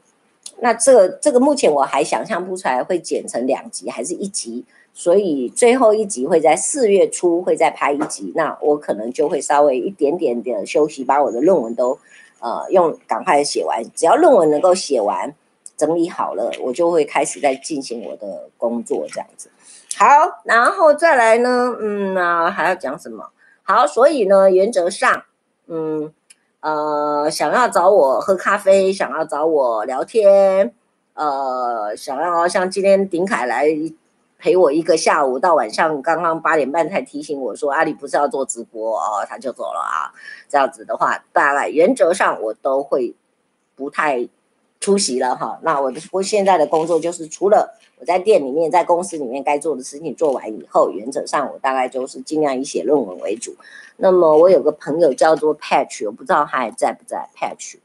[0.60, 11.98] 那这个这个目前我还想象不出来会剪成两集还是一集，所以最后一集会在四月初会再拍一集，那我可能就会稍微一点点的休息，把我的论文都
[12.40, 15.34] 呃用赶快写完，只要论文能够写完
[15.76, 19.50] 整理好了，我就会开始在进行我的工作这样子。
[19.96, 20.06] 好，
[20.44, 23.30] 然后再来呢，嗯啊还要讲什么？
[23.62, 25.24] 好，所以呢原则上，
[25.66, 26.12] 嗯。
[26.62, 30.72] 呃，想要找我喝咖啡，想要找我聊天，
[31.14, 33.66] 呃，想要像今天鼎凯来
[34.38, 40.14] 陪我一个下午到晚上，刚刚八点半才提醒我说阿里不是要做直播哦，他就走了啊。
[40.48, 43.14] 这样子的话，大概原则上我都会
[43.74, 44.28] 不太
[44.82, 45.58] 出席了哈。
[45.62, 47.78] 那我的我现在的工作就是除了。
[47.98, 53.54] 我在店里面，在公司里面该做的事情做完以后，原则上我大概就是尽量以写论文为主。
[53.96, 57.28] 那么我有个朋友叫做 Patch，我不知道他还在不在。
[57.36, 57.76] Patch，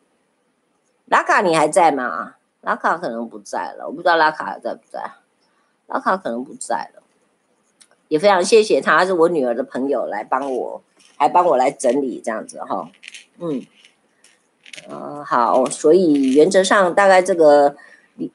[1.06, 2.34] 拉卡你还在吗？
[2.62, 5.12] 拉卡可能不在了，我不知道拉卡还在不在。
[5.86, 7.04] 拉卡可能不在了，
[8.08, 10.82] 也非常谢谢他，是我女儿的朋友来帮我，
[11.16, 12.90] 还帮我来整理这样子哈。
[13.38, 13.64] 嗯，
[14.90, 17.76] 嗯，好，所以原则上大概这个。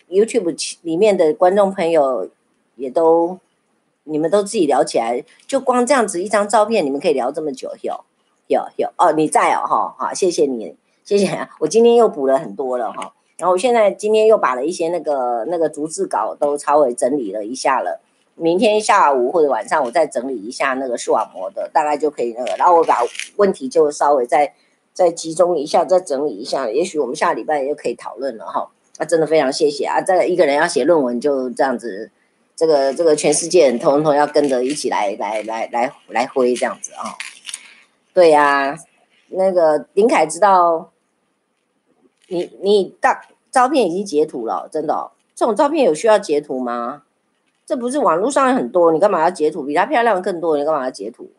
[0.08, 2.30] YouTube 里面的观众朋友
[2.76, 3.36] 也都，
[4.04, 7.92] 你们都自己聊起来，就光这样子一张照片，你们可以聊这么久，有
[8.46, 18.00] 有有哦，你在哦哈，好，谢谢你，谢谢，我今天又补了很多了哈，然后我现在今天又把了一些那个那个逐字稿都稍微整理了一下了，
[18.36, 22.98] 明天下午或者晚上我再整理一下那个视网膜的，大概就可以那个，然后我把
[23.34, 24.54] 问题就稍微再
[24.92, 28.70] 再集中一下，再整理一下，也许我们下礼拜又可以讨论了哈。
[28.98, 30.02] 啊，真的非常谢谢啊！
[30.02, 32.10] 这个一个人要写论文，就这样子，
[32.54, 37.16] 这个这个全世界人统统要跟着一起来来来来来挥这样子啊、
[38.12, 38.78] 对呀、
[39.28, 40.90] 那个林凯知道
[42.28, 47.04] 你，你大照片已经截图了，真的、这种照片有需要截图吗？
[47.64, 49.62] 这不是网络上很多，你干嘛要截图？
[49.62, 51.30] 比她漂亮更多，你干嘛要截图？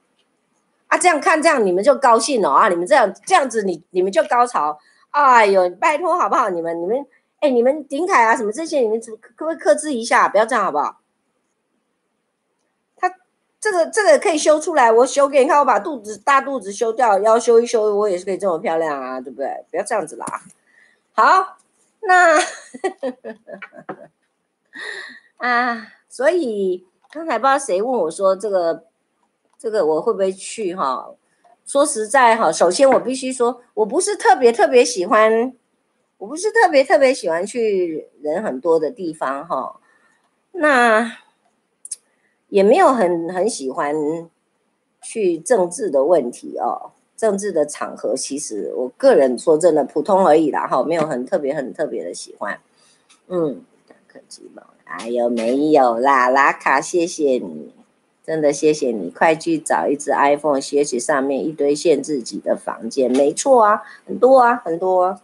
[0.94, 2.70] 啊，这样看这样你们就高兴哦啊！
[2.70, 4.78] 你们这样这样子你你们就高潮，
[5.12, 6.50] 哎呦，拜托好不好？
[6.50, 7.06] 你们你们。
[7.40, 10.30] 哎，你们顶凯啊，什么这些，你们可可不可以克制一下？
[10.30, 11.02] 不要这样好不好？
[12.96, 13.14] 他
[13.60, 15.60] 这个这个可以修出来，我修给你看。
[15.60, 19.66] 我把肚子大肚子修掉，腰修一修，我也是可以这么漂亮啊，对不对？
[19.70, 20.26] 不要这样子啦。
[21.12, 21.58] 好，
[22.00, 22.40] 那
[25.46, 28.86] 啊，所以刚才不知道谁问我说这个
[29.64, 31.10] 这个我会不会去哈？
[31.66, 35.54] 说实在哈，首先我必须说，我不是特别特别喜欢。
[36.18, 39.80] 我不是特别特别喜欢去人很多的地方哈，
[40.52, 41.18] 那
[42.50, 43.96] 也没有很很喜欢
[45.02, 52.60] 去政治的问题哦，政治的场合其实我个人说真的普通而已啦哈，没有很特别很特别的喜欢。
[53.28, 53.62] 嗯，
[54.08, 57.74] 客气嘛，哎呦没有啦，拉卡谢谢你，
[58.26, 65.22] 真的谢谢你，快去找一只 iPhone，学习上面一堆限制级的房间，没错啊，很多啊，很多啊。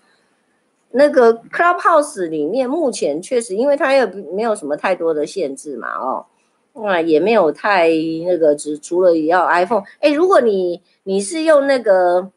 [0.92, 6.26] 那个 Clubhouse 里面目前确实，因为它又没有什么太多的限制嘛，哦，
[6.74, 7.88] 那也没有太
[8.26, 12.32] 那个，只除了也要 iPhone，哎，如果你你是用那个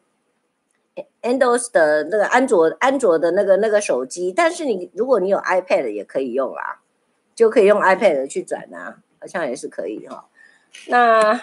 [1.23, 6.79] Andos 的那个安卓安卓的那个那个手机，但是你如果你有 iPad 也可以用啊，
[7.33, 10.23] 就可以用 iPad 去转啊，好像也是可以哈、哦，
[10.87, 11.41] 那。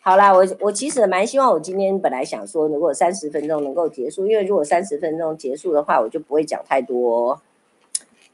[0.00, 7.42] 好啦，我我其实蛮希望，我今天本来想说，如果三十分钟能够结束，因为如果三十分钟结束的话，我就不会讲太多，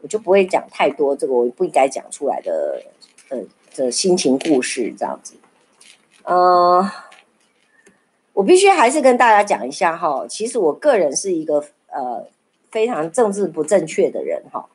[0.02, 2.83] 我就不会讲太多这个我不应该讲出来的，
[3.31, 3.38] 呃，
[3.74, 5.33] 的心情故事这样子。
[6.24, 6.87] 呃，
[8.35, 12.26] 我必须还是跟大家讲一下哈，其实我个人是一个呃
[12.70, 14.68] 非常政治不正确的人哈。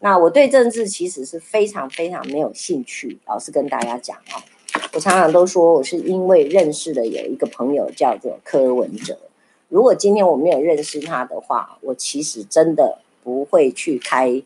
[0.00, 4.42] 那我对政治其实是非常非常没有兴趣，老实跟大家讲哈。
[4.92, 9.18] 我常常都说，我是因为认识了有一个朋友叫做柯文哲。
[9.68, 14.42] 如果今天我没有认识他的话，我其实真的不会去开，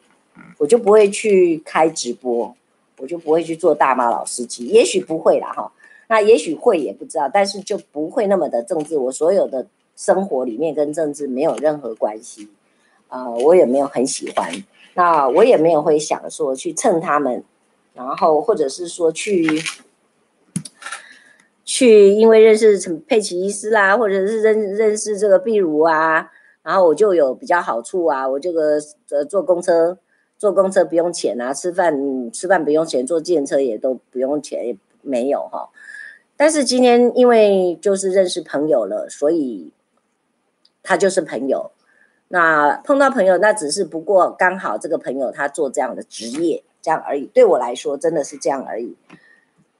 [0.59, 2.55] 我就不会去开直播，
[2.99, 4.67] 我就不会去做大妈老司机。
[4.67, 5.71] 也许不会啦，哈，
[6.09, 8.97] 那也许会也不知道，但是就不会那么的政治。
[8.97, 12.49] 我所有的生活里面跟政治没有任何关系，
[13.09, 14.51] 啊、我也没有很喜欢，
[14.95, 17.43] 那我也没有会想说去蹭他们，
[17.95, 19.63] 然后或者是说去。
[21.65, 26.31] 去，因为认识陈佩奇医师啦，或者是认认识这个壁如啊，
[26.63, 28.29] 然后我就有比较好处啊。
[28.29, 28.79] 我这个
[29.09, 29.97] 呃坐公车，
[30.37, 35.71] 坐公车不用钱啊，吃饭吃饭不用钱，坐计程车也都不用钱，也没有哈。
[36.37, 39.73] 但是今天因为就是认识朋友了，所以
[40.83, 41.71] 他就是朋友。
[42.35, 47.27] 那碰到朋友，那只是不过刚好这个朋友他做这样的职业，这样而已。
[47.27, 48.97] 对我来说，真的是这样而已。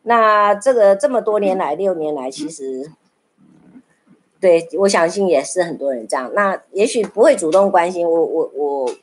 [0.03, 2.93] 那这个这么多年来，六年来，其实
[4.39, 6.31] 对我相信也是很多人这样。
[6.35, 8.95] 那也许不会主动关心我，我我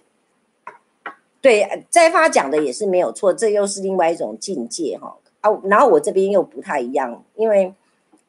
[1.41, 5.49] 对再发讲的也是没有错，这又是另外一种境界哈啊。
[5.63, 7.73] 然后我这边又不太一样，因为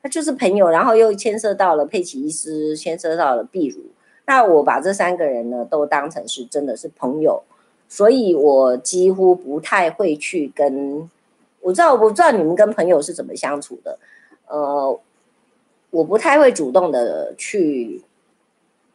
[0.02, 3.82] 他就是朋友，然后又牵涉到了佩奇医师，牵涉到了碧如。
[4.30, 7.42] 那我把这三个人呢都当成是真的是朋友，
[7.88, 11.10] 所以我几乎不太会去跟，
[11.60, 13.98] 我知道我不知道你们跟朋友是怎么相处的，
[14.46, 14.96] 呃，
[15.90, 18.04] 我不太会主动的去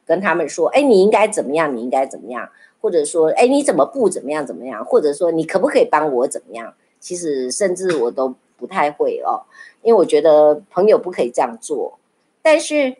[0.05, 6.73] 跟他们说，哎，你应该怎么样，你应该怎么样，或者说，哎，你怎么不怎么样怎么样，或者说你可不可以帮我怎么样？
[7.01, 9.43] 其实甚至我都不太会哦，
[9.81, 11.99] 因为我觉得朋友不可以这样做，
[12.41, 12.95] 但是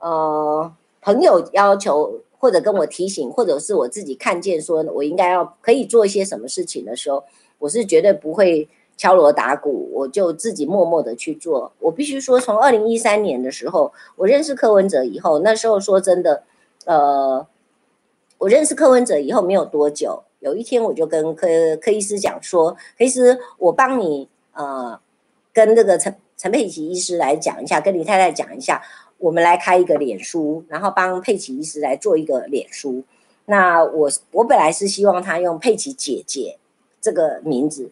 [0.00, 0.70] 呃。
[1.08, 7.24] 朋友要求或者跟我提醒，或者是我自己看见说我应该要可以做一些什么事情的时候，
[7.58, 11.72] 我是绝对不会敲锣打鼓，我就自己默默的去做。
[11.80, 16.42] 我必须说，从二零一三年的时候，我认识柯文哲以后，那时候说真的，
[16.84, 17.46] 呃，
[18.36, 21.48] 我认识柯文哲以后没有多久，有一天我就跟柯
[21.80, 25.00] 柯医师讲说，柯医师，我帮你呃
[25.54, 28.82] 跟这个陈陈佩琪医师来讲一下，跟李太太讲一下。
[29.18, 33.04] 我们来开一个脸书，然后帮佩奇医师来做一个脸书。
[33.46, 36.58] 那我我本来是希望他用佩奇姐姐
[37.00, 37.90] 这个名字，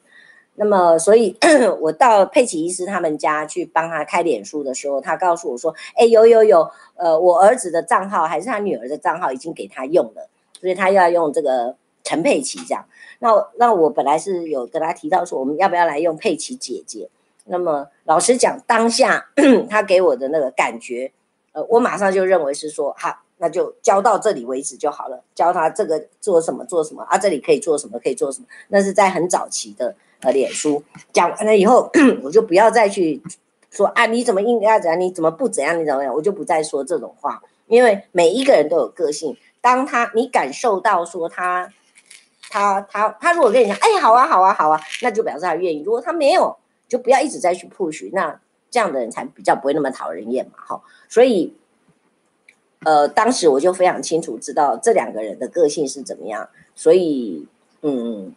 [0.56, 1.36] 那么所以
[1.80, 10.28] 我到佩奇医师他们家去帮他开脸书的时候，他告诉我说：“哎，有有有，呃，我儿子的账号还是他女儿的账号已经给他用了，
[10.60, 11.74] 所以他要用这个
[12.04, 12.84] 陈佩奇这样。
[13.18, 17.08] 那那我本来是有跟他提到说，我们要不要来用佩奇姐姐？
[17.47, 19.26] 那么老实讲，当下
[19.70, 21.12] 他给我的那个感觉。”
[21.53, 25.24] 呃，我马上就认为是说，好，那就教到这里为止就好了。
[25.34, 28.47] 教他这个做什么做什么啊，这里可以做什么可以做什么。
[28.68, 30.82] 那是在很早期的呃脸书
[31.14, 31.90] 讲完了以后，
[32.22, 33.22] 我就不要再去
[33.70, 37.42] 说啊，你怎么应该怎样，你怎么不怎样，你怎么样，我就不再说这种话。
[37.66, 41.72] 因为每一个人都有个性，当他你感受到说他
[42.51, 45.82] 他他他如果跟你讲，哎，好啊好啊好啊，那就表示他愿意。
[45.82, 46.55] 如果他没有，
[46.89, 48.41] 就不要一直再去 push 那。
[48.68, 51.55] 这样的人才比较不会那么讨人厌嘛，哈，所以，
[52.84, 57.47] 呃，当时我就非常清楚知道这两个人的个性是怎么样，所以，
[57.82, 58.34] 嗯，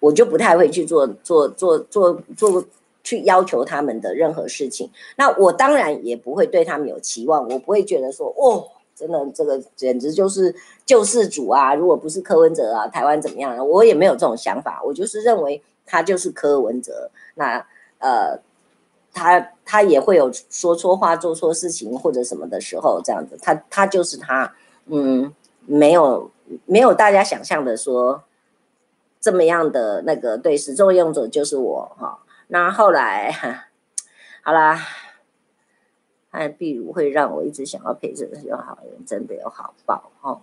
[0.00, 2.64] 我就不太会去做做做做做
[3.04, 4.90] 去要求他们的任何事情。
[5.16, 10.52] 那我当然也不会对他们有期望，我不会觉得说，哦，真的这个简直就是
[10.84, 11.74] 救世主啊！
[11.74, 13.56] 如果不是柯文哲啊，台湾怎么样？
[13.68, 17.10] 我也没有这种想法，我就是认为他就是柯文哲。
[17.34, 17.66] 那，
[17.98, 18.40] 呃。
[19.16, 24.52] 他他也会有说错话、做错事情或者什么的时候，这样子，他他就是他，
[24.86, 25.32] 嗯，
[25.66, 26.32] 没有
[26.66, 28.24] 没有大家想象的说
[29.20, 32.18] 这么样的那个对，始作俑者就是我哈。
[32.48, 33.32] 那后来
[34.42, 34.80] 好啦，
[36.32, 40.40] 哎，比如会让我一直想要陪着的有好人，真的有好报哈。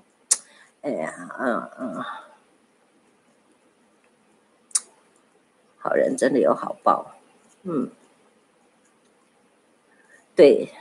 [0.79, 2.05] 哎呀，嗯嗯，
[5.81, 7.15] 好人真的有好报，
[7.63, 7.91] 嗯。
[10.33, 10.71] 对，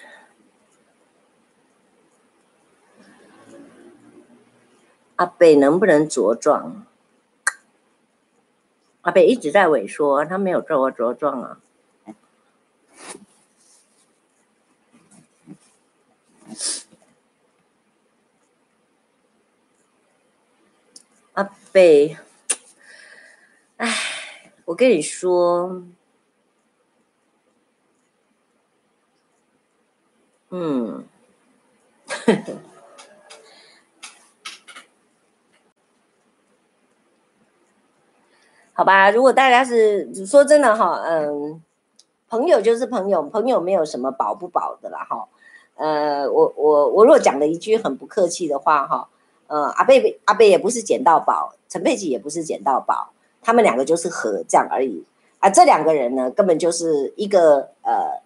[5.16, 6.86] 阿北能不能茁壮？
[9.02, 11.60] 阿北一直在萎缩，他没有做过茁壮啊。
[21.32, 22.16] 阿北，
[23.78, 23.88] 哎，
[24.70, 25.82] 我跟你说。
[30.50, 31.04] 嗯，
[38.72, 39.10] 好吧。
[39.10, 41.60] 如果大家是说真的哈，嗯，
[42.28, 45.28] 朋友就是朋友，朋友没有什么保不保的啦哈。
[45.74, 49.08] 呃，我我我若讲了一句很不客气的话哈，
[49.48, 53.12] 呃，阿贝阿贝也不是捡到宝，陈佩琪也不是捡到宝，
[53.42, 55.04] 他们两个就是合这样而已
[55.38, 55.50] 啊。
[55.50, 58.20] 这两个人呢，根本就是一个呃。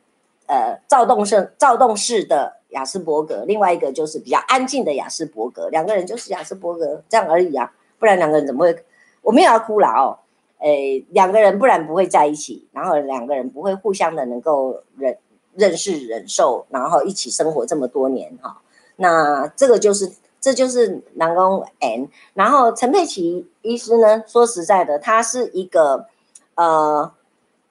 [0.47, 8.85] 呃，躁动式躁动式的亚斯伯格，另外一个就是比较安静的亚斯伯格，两个人就是亚斯伯格这样而已啊，不然两个人怎么会？
[9.23, 10.19] 我没有要哭了哦，
[10.59, 15.17] 诶，两个人不然不会在一起，然后两个人不会互相的能够忍
[15.55, 18.61] 认识忍受，然后一起生活这么多年哈、
[18.97, 20.12] 那这个就是
[20.45, 26.09] 这就是南宫 N，然后陈佩琪医师呢，说实在的，他是一个
[26.57, 27.14] 呃。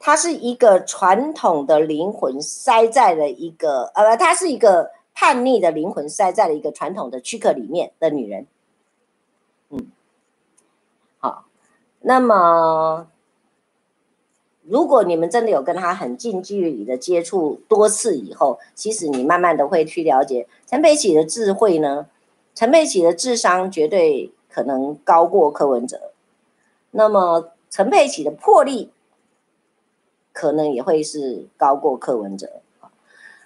[0.06, 8.46] 他是一个传统的灵魂塞在了一个呃，他是一个叛逆的灵魂塞在了一个传统的躯壳里面的女人。
[9.70, 9.90] 嗯，
[11.20, 11.46] 好，
[12.02, 13.08] 那么
[14.64, 22.08] 如果你们真的有跟他很近距离的接触多次以后，其实你慢慢的会去了解陈佩琪的智慧呢，
[22.56, 26.12] 陈佩琪的智商绝对可能高过柯文哲，
[26.92, 28.92] 那么陈佩琪的魄力
[30.32, 32.62] 可能也会是高过柯文哲。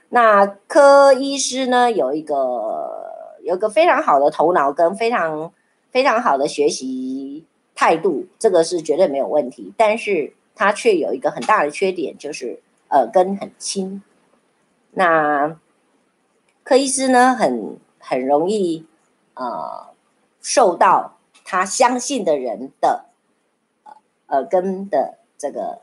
[0.10, 5.52] 那柯医师呢，有一个有一个非常好的头脑跟非常
[5.92, 7.46] 非常好的学习
[7.76, 9.74] 态度，这个是绝对没有问题。
[9.78, 14.02] 但是他却有一个很大的缺点，就是耳根很轻。
[14.92, 15.58] 那
[16.64, 18.86] 柯医师呢，很很容易
[19.38, 19.88] 呃
[20.42, 23.06] 受到他相信的人的
[24.28, 25.80] 耳根的这个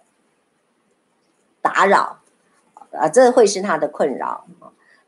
[1.63, 2.19] 打扰。
[2.97, 4.45] 啊，这会是他的困扰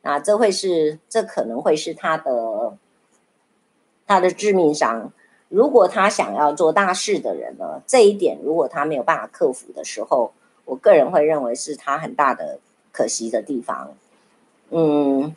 [0.02, 2.76] 啊，这会是，这可能会是他的
[4.08, 5.12] 他的致命伤。
[5.48, 10.32] 如果他想要做大事的人呢，这一点如果他没有办法克服的时候，
[10.64, 12.58] 我个人会认为是他很大的
[12.90, 13.94] 可惜的地方。
[14.70, 15.36] 嗯，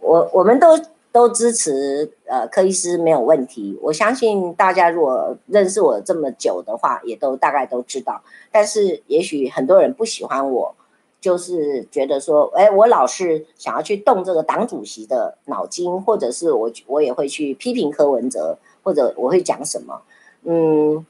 [0.00, 0.76] 我我们都
[1.10, 8.22] 都支持呃柯医师没有问题，我相信大家如果认识我这么久的话，也都大概都知道。
[8.50, 10.74] 但是也许很多人不喜欢我。
[11.20, 20.00] 就是觉得说，哎，我老是想要去动这个党主席的脑筋，或者是我我也会去批评柯文哲，或者我会讲什么。
[20.44, 21.04] 嗯，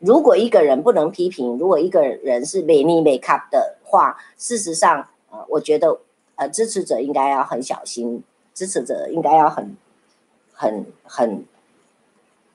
[0.00, 5.96] 如果一个人不能批评，如果一个人是没你没卡的话，事实上，呃，我觉得
[6.34, 8.24] 呃支持者应该要很小心，
[8.54, 9.76] 支持者应该要很
[10.52, 11.44] 很很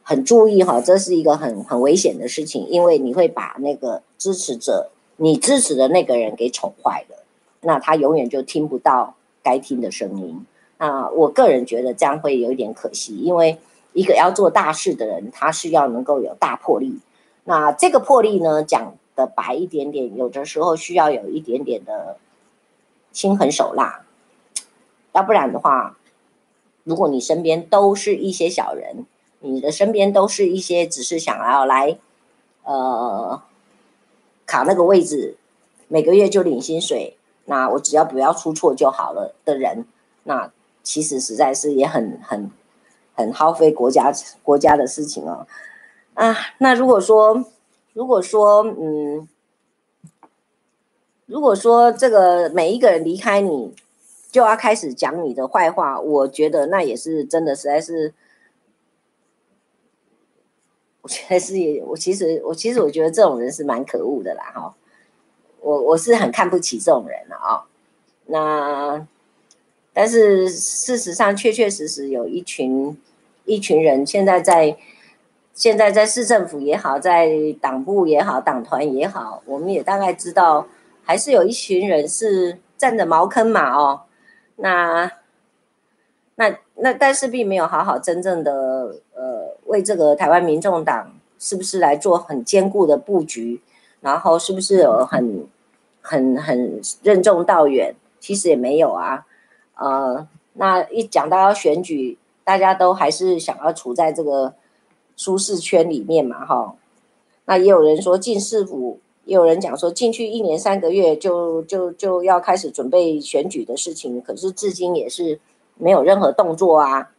[0.03, 4.89] 很注意哈，这是一个很很危险的事情，因为你会把那个支持者。
[5.19, 7.17] 你支持的那个人给宠坏了，
[7.61, 10.45] 那他永远就听不到该听的声音。
[10.77, 13.57] 那我个人觉得这样会有一点可惜，因为
[13.93, 16.99] 一个要做大事的人，他是要能够有大魄力。
[17.45, 22.17] 那这个魄力呢，讲的白一点点，有的时候需要有一点点的
[23.11, 24.05] 心狠手辣，
[25.17, 25.97] 要不然的话，
[26.85, 29.05] 如果你身边都是一些小人，
[29.41, 31.97] 你的身边都是一些只是想要来，
[32.63, 33.41] 呃。
[34.49, 35.35] 卡那个位置，
[35.89, 39.85] 每个月就领薪水，那我只要不要出错就好了的人，
[40.23, 40.49] 那
[40.83, 42.49] 其实实在是也很很
[43.13, 44.09] 很耗费国家
[44.43, 45.45] 国家的事情哦。
[46.13, 47.43] 啊，那如果说
[47.91, 49.27] 如果说嗯，
[51.25, 53.75] 如果说这个每一个人离开你，
[54.31, 58.13] 就要开始讲你的坏话，我觉得那也是真的，实在是。
[61.03, 64.75] 我觉得是也，我其实我其实我觉得这种人是蛮可恶的啦哈，
[65.61, 67.63] 我我是很看不起这种人的啊。
[68.25, 69.07] 那
[69.93, 72.97] 但是事实上确确实实有一群
[73.45, 74.77] 一群人现在在
[75.53, 80.67] 现在在市政府也好，在党部也好，党团也好，我们也大概知道，
[81.05, 84.01] 还是有一群人是占着茅坑嘛哦。
[84.57, 85.11] 那
[86.35, 89.47] 那那但是并没有好好真正的呃。
[89.67, 93.61] 为这个台湾民众党是不是来做很坚固的布局？
[93.99, 95.45] 然后是不是有很
[95.99, 97.93] 很很任重道远？
[98.21, 99.25] 其实也没有啊。
[99.75, 104.53] 呃，那一讲到要选举，大家都还是想要处在这个
[105.17, 106.73] 舒适圈里面嘛，哈。
[107.43, 115.39] 那也有人说进市府，也有人讲说进去一年三个月就就就要开始准备选举的事情，可是至今也是
[115.75, 117.11] 没有任何动作啊。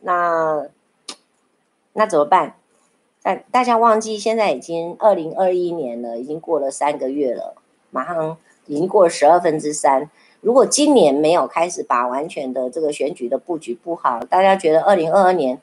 [0.00, 0.66] 那。
[1.94, 2.54] 那怎么办？
[3.22, 7.54] 大大家忘记，现在已经二零二一年了，已经过了三个月了，
[7.90, 10.10] 马上已经过了十二分之三。
[10.40, 15.60] 如果今年没有开始把完全的这个选举的布局布好，大家觉得二零二二年，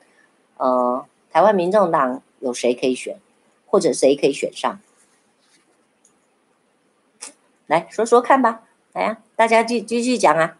[0.58, 3.16] 呃，台湾民众党有谁可以选，
[3.66, 4.78] 或者谁可以选上？
[7.70, 8.62] 来说说看吧，
[8.94, 10.56] 来呀，大家继继续讲啊，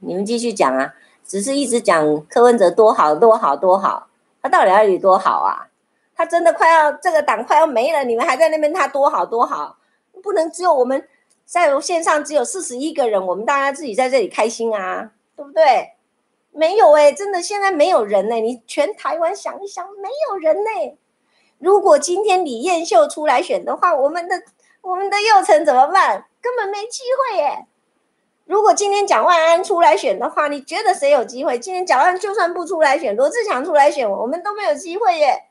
[0.00, 0.92] 你们继续讲啊，
[1.24, 4.08] 只是一直讲柯文哲多好多好多好。
[4.42, 5.68] 他到底要有多好啊？
[6.14, 9.78] 他真的快要这个党快要没了，你们还在那边他多好多好，
[10.22, 11.08] 不能只有我们
[11.46, 15.92] 在线上只有四十一个人，我们大家自己在这里开心啊，对不对？
[16.52, 20.98] 没有哎、真的现在没有人呢、你全台湾想一想，没有人呢、
[21.58, 24.42] 如果今天李彦秀出来选的话，我们的
[24.86, 26.26] 我们的右成怎么办？
[26.40, 27.66] 根本没机会耶、
[28.44, 31.58] 如果今天蒋万安出来选的话，你觉得谁有机会？
[31.58, 35.48] 今天蒋万安就算不出来选，罗志强出来选，我们都没有机会耶。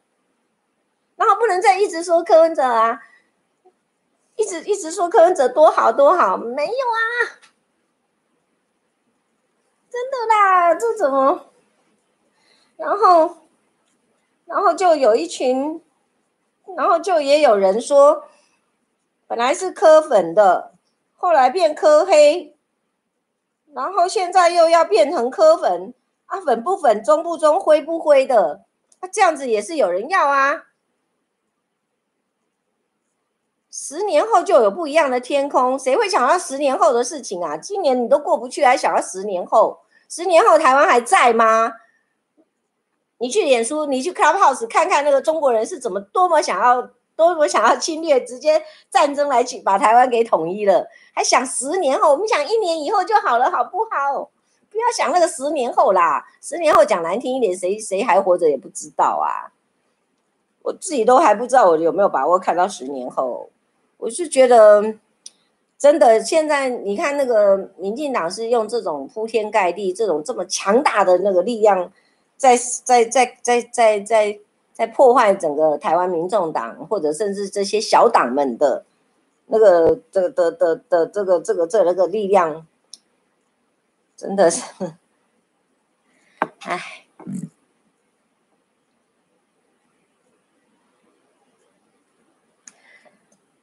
[1.17, 3.01] 然后不能再一直说柯文哲啊，
[4.37, 7.35] 一直一直说柯文哲多好多好，没有啊，
[9.89, 11.47] 真的啦，这怎么？
[12.77, 13.35] 然后，
[14.45, 15.81] 然后就有一群，
[16.77, 18.23] 然后就也有人说，
[19.27, 20.73] 本来是磕粉的，
[21.15, 22.55] 后来变磕黑，
[23.73, 25.93] 然后现在又要变成磕粉，
[26.25, 28.65] 啊，粉不粉，中不中，灰不灰的，
[28.99, 30.65] 啊，这样子也是有人要啊。
[33.71, 37.57] 十年后就有不一样的天空，谁会想到十年后的事情啊？
[37.57, 39.81] 今年你都过不去，还想要十年后？
[40.07, 41.73] 十年后台湾还在吗？
[43.17, 52.11] 你去脸书，你去 Clubhouse 看看那个中国人是怎么多么想要，都我想要侵略，直接战争来去把台湾给统一了，还想十年后？
[52.11, 54.29] 我们想一年以后就好了，好不好？
[54.69, 59.53] 不要想那个十年后啦，十年后讲难听一点，谁谁还活着也不知道啊。
[60.63, 63.49] 我自己都还不知道我有没有把握看到十年后。
[63.97, 64.95] 我是觉得，
[65.77, 71.89] 真的，现在你看那个民进党是用这种铺天盖地、这种这么强大的那个力量，
[72.35, 74.39] 在在在在在在
[74.75, 78.85] 在破坏整个台湾民众党，或者甚至这些小党们的
[79.47, 82.67] 那个的的的的这个这个这那个力量，
[84.17, 84.61] 真的是，
[86.59, 86.79] 哎。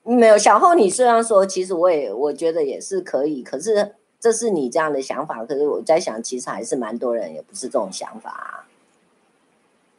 [0.05, 8.67] 没有小后，你虽然说，其实我也我觉得也是可以，可是这是你这样的想法，可是我在想，其实还是蛮多人也不是这种想法啊，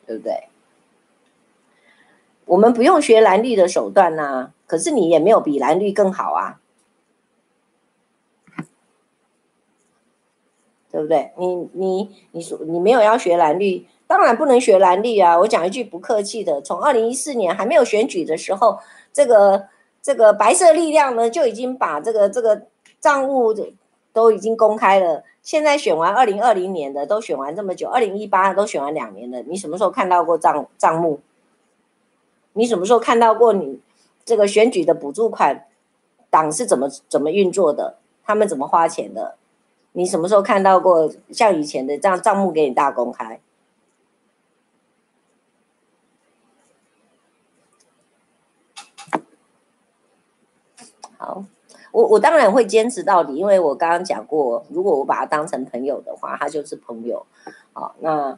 [0.05, 0.49] 对不对？
[2.46, 6.60] 我们不用学蓝绿的手段呐，可是你也没有比蓝绿更好啊，
[10.91, 11.32] 对不对？
[11.38, 15.39] 你你你说你没有要学蓝绿，当然不能学蓝绿啊！
[15.39, 18.80] 我讲一句不客气的，从二零一四年还没有选举的时候，
[19.12, 19.68] 这个。
[20.06, 22.64] 这个白色力量呢，就已经把这个这个
[23.00, 23.56] 账务
[24.12, 25.24] 都已经公开了。
[25.41, 31.22] 现在选完二零二零年的都选完这么久，二零一八都选完两年了，你什么时候看到过账账目？
[32.54, 33.80] 你什么时候看到过你
[34.24, 35.66] 这个选举的补助款，
[36.30, 37.97] 党是怎么怎么运作的？
[38.24, 39.36] 他们怎么花钱的？
[39.91, 43.39] 你什么时候看到过像以前的这样账目给你大公开？
[51.18, 51.45] 好，
[51.91, 57.26] 我我当然会坚持到底，因为我刚刚讲过，如果我把他当成朋友的话，他就是朋友。
[57.74, 58.38] 好，那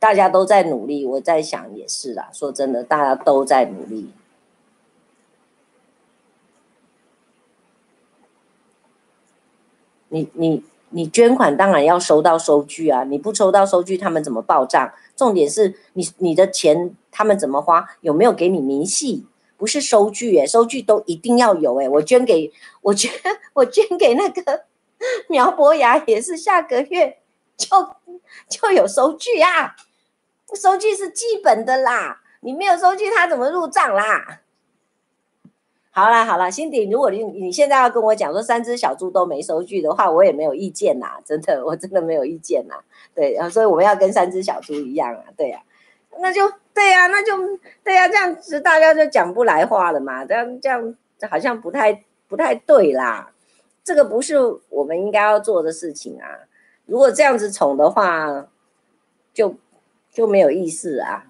[0.00, 2.30] 大家都在努力，我在想也是啦。
[2.32, 4.10] 说真的，大家都在努力。
[10.08, 14.92] 你你你捐款当然要收到收据啊，你不收到收据，他们怎么报账？
[15.14, 17.86] 重点是你你的钱他们怎么花？
[18.00, 19.26] 有没有给你明细？
[19.56, 21.86] 不是收据诶，收据都一定要有诶。
[21.86, 23.12] 我捐给 我捐
[23.52, 24.64] 我捐给那个
[25.28, 27.18] 苗博雅也是下个月
[27.58, 27.68] 就
[28.48, 29.76] 就有收据啊，
[30.54, 34.40] 收据是基本的啦，你没有收据他怎么入账啦？
[35.90, 42.76] 好啦好啦，辛迪，如果你你现在要跟我讲说三只小猪都没收据的话，我也没有意见呐，真的 我真的没有意见呐，
[43.14, 45.62] 对，啊所以我们要跟三只小猪一样啊，对呀、
[46.10, 46.52] 啊，那就。
[46.72, 47.36] 对呀、啊，那就
[47.82, 50.24] 对呀、啊，这样子大家就讲不来话了嘛。
[50.24, 50.96] 这样这样
[51.28, 53.32] 好像不太不太对啦。
[53.82, 54.36] 这个不是
[54.70, 56.26] 我们应该要做的事情啊。
[56.86, 58.46] 如果这样子宠的话，
[59.34, 59.56] 就
[60.10, 61.29] 就没有意思啊。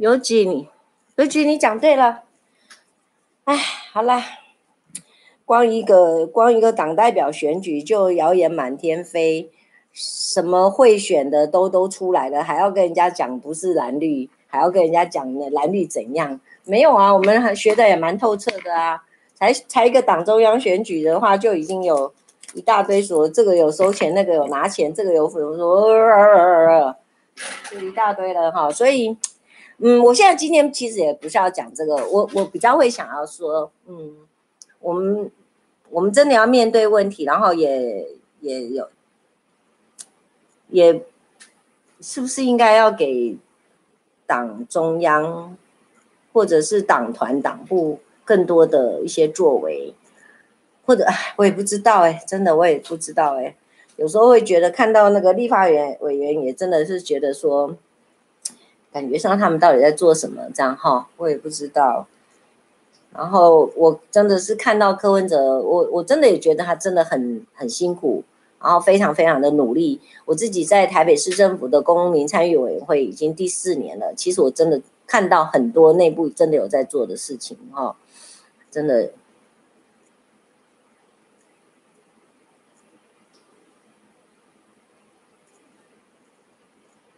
[0.00, 0.66] 有几你，
[1.16, 2.22] 有几你讲对了。
[3.44, 3.54] 哎，
[3.92, 4.24] 好啦，
[5.44, 9.50] 光一个光一个党代表选举就谣言满天飞，
[9.92, 16.40] 什么贿选的都都出来了，还要跟人家讲不是蓝绿，还要跟人家讲呢蓝绿怎样？
[16.64, 19.04] 没有啊，我们还学的也蛮透彻的啊。
[19.34, 22.10] 才才一个党中央选举的话，就已经有
[22.54, 26.96] 一大堆说这个有收钱，那个有拿钱，这个有什么说，
[27.70, 29.14] 就一大堆了哈，所以。
[29.82, 34.14] 嗯，我现在今天其实也不是要讲这个，我我比较会想要说，嗯，
[34.78, 35.30] 我们
[35.88, 38.06] 我们真的要面对问题，然后也
[38.40, 38.88] 也有，
[40.68, 41.02] 也
[42.00, 43.38] 是不是应该要给
[44.26, 45.56] 党中央
[46.32, 49.94] 或者是党团党部更多的一些作为，
[50.84, 51.06] 或者
[51.36, 53.56] 我也不知道哎，真的我也不知道哎。
[53.96, 57.76] 有时候会觉得看到那个立法员委员也真的是觉得说，
[58.92, 62.06] 感觉上他们到底在做什么这样哈，我也不知道。
[63.14, 68.22] 然后我真的是看到柯文哲，我我真的也觉得他真的很很辛苦，
[68.60, 70.00] 然后非常非常的努力。
[70.24, 77.96] 我自己在台北市政府的公民参与委员会已经第四年了，其实我真的看到很多内部真的有在做的事情哈，
[78.70, 79.10] 真的。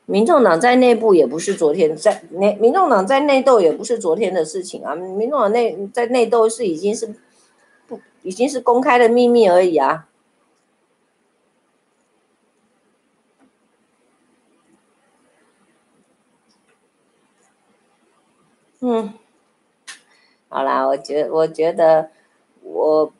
[0.06, 4.94] 民众党在内部也不是昨天在内，民众党在内斗也不是昨天的事情啊。
[4.94, 7.14] 民众党内在内斗是已经是
[7.86, 10.08] 不已经是公开的秘密而已啊。
[18.80, 19.14] 嗯，
[20.48, 22.10] 好啦，我觉我觉得
[22.62, 23.12] 我。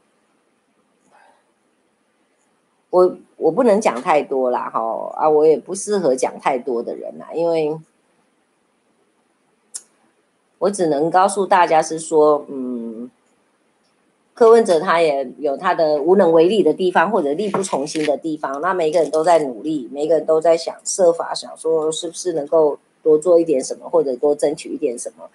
[2.93, 4.78] 我我不能讲太多啦，哈
[5.16, 7.74] 啊，我也不适合讲太多的人啦，因为
[10.59, 13.11] 我只能告诉大家是说，嗯，
[14.34, 18.61] 柯文哲他也有他的无能为力的地方，或者力不从心的地方。
[18.61, 25.30] 那每个人都在努力，每个人都在想设法，想说是不是能够多做一点什么，或者多争取一点什么。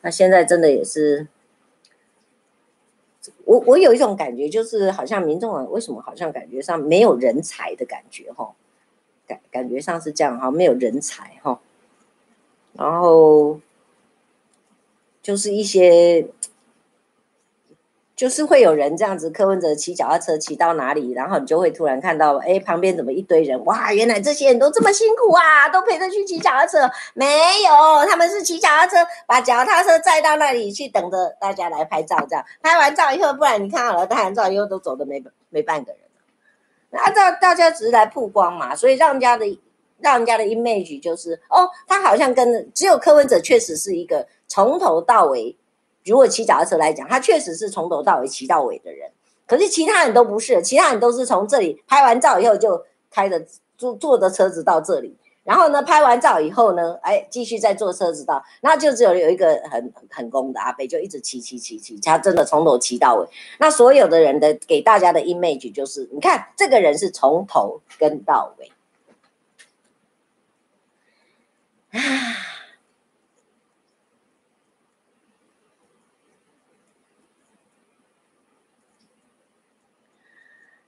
[0.00, 1.28] 那现在真的也是。
[3.44, 8.52] 我我有一种感觉，就是好像民众啊为什么好像感觉上没有人才的感觉哈，
[9.26, 11.60] 感感觉上是这样哈，没有人才哈，
[12.72, 13.60] 然后
[15.22, 16.28] 就是一些。
[18.16, 23.62] 就是会有人这样子，柯文哲骑脚踏车骑到哪里，然后你就会突然看到，哎，旁边怎么一堆人？
[23.66, 26.90] 哇，原来这些人都这么辛苦啊，都陪着去骑脚踏车。
[27.12, 27.26] 没
[27.62, 28.96] 有，他们是骑脚踏车，
[29.26, 32.16] 把脚踏车载到那里去，等着大家来拍照。
[32.26, 36.00] 这样拍完照以后，不然你看好了，拍完照以后都走的没没半个人。
[36.88, 39.44] 那大大家只是来曝光嘛，所以让人家的
[40.00, 45.54] 让人家的 image 就是，哦，他好像跟只有柯文哲确实是一个从头到尾。
[46.06, 49.10] 如果骑脚踏车来讲，他确实是从头到尾骑到尾的人，
[49.46, 53.44] 可是其他人都不是，其他人都是从这里拍完照以后就开着
[53.76, 63.26] 坐坐着车子到这里，然后呢，拍完照以后呢，哎，继续再坐车子到，那就只有有一个很很公的阿北就一直骑骑骑骑，他真的从头骑到尾。
[63.58, 68.70] 那所有的人的给大家的 image 就是，你看这个人是从头跟到尾，
[71.98, 72.45] 啊。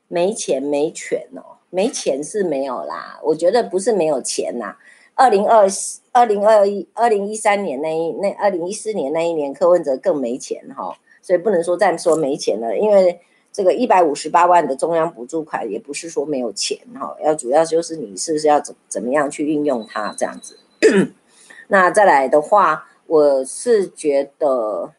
[0.08, 3.20] 没钱没权哦，没钱是没有啦。
[3.22, 4.76] 我觉得不是没有钱呐。
[5.14, 5.66] 二零二
[6.12, 12.76] 二零二一二零一三年那一那二零一四年那一年，柯文哲更没钱哈，所以不能说再说没钱了。
[12.76, 13.20] 因为
[13.52, 20.58] 这个一百五十八万的中央补助款也不是说没有钱哈，要主要就是你是不是要怎怎么样去运用它这样子。
[21.68, 24.92] 那再来的话，我是觉得。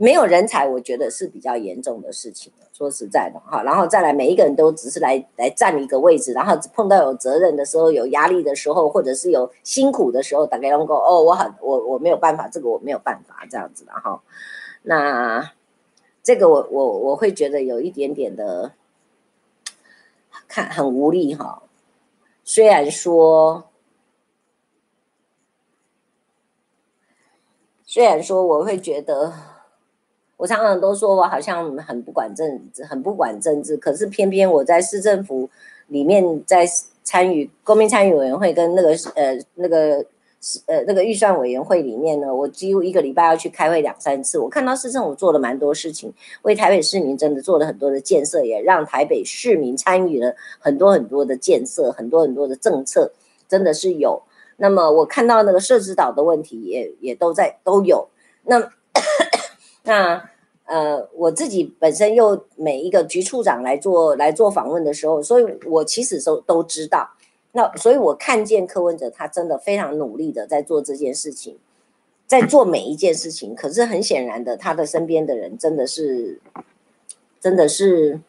[0.00, 2.52] 没有人才，我觉得是比较严重的事情。
[2.72, 14.22] 说实在的哈，然后再来，每一个人都只是来来占一个位置，然后碰到有责任的时候、有压力的时候，或者是有辛苦的时候，大概能够哦，我很我我没有办法，这个我没有办法这样子的哈。
[14.82, 15.50] 那
[16.22, 18.74] 这个我我我会觉得有一点点的
[20.46, 21.64] 看很无力哈。
[22.44, 23.64] 虽然说。
[27.84, 29.57] 虽然说我会觉得。
[30.38, 35.50] 我常常都说我好像很不管政治，很不管政治，可是偏偏我在市政府
[35.88, 36.64] 里面在
[37.02, 40.04] 参与公民参与委员会跟那个呃那个
[40.66, 44.38] 呃那个预算委员会里面呢，我几乎一个礼拜要去开会两三次。
[44.38, 53.10] 我看到市政府做了蛮多事情，为台北市民真的做了很多的建设，也让台北市民参与了很多很多的建设，很多很多的政策，
[53.48, 54.22] 真的是有。
[54.58, 58.08] 那么我看到那个社子岛的问题也也都在都有。
[58.44, 58.70] 那。
[59.88, 60.30] 那
[60.66, 67.08] 呃，我自己本身又每一个局处长来做来做访问的时候，所以我其实都都知道。
[67.52, 71.56] 那所以我看见柯文哲他真的非常努力的在做这件事情，
[72.26, 73.54] 在做每一件事情。
[73.54, 76.38] 可是很显然的，他的身边的人真的是，
[77.40, 78.20] 真的是，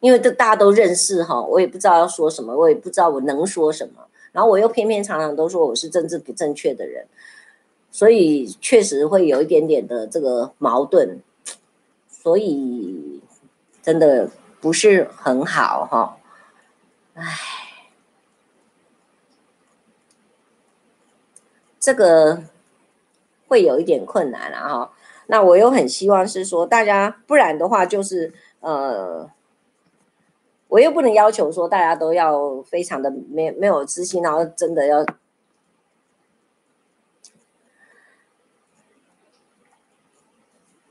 [0.00, 4.06] 因为这大家都认识哈，我也不知道要说什么，我也不知道我能说什么。
[4.32, 7.06] 然后我又偏偏常常都说我是政治不正确的人。
[7.96, 11.18] 所以确实会有一点点的这个矛盾，
[12.10, 13.22] 所以
[13.82, 14.28] 真的
[14.60, 16.18] 不是很好哈，
[17.14, 17.24] 唉，
[21.80, 22.42] 这个
[23.48, 24.92] 会有一点困难了哈。
[25.28, 28.30] 那我又很希望是说大家，不然的话就是
[28.60, 29.30] 呃，
[30.68, 35.02] 我又不能要求说大家都要非常的没没有自信，然后真的要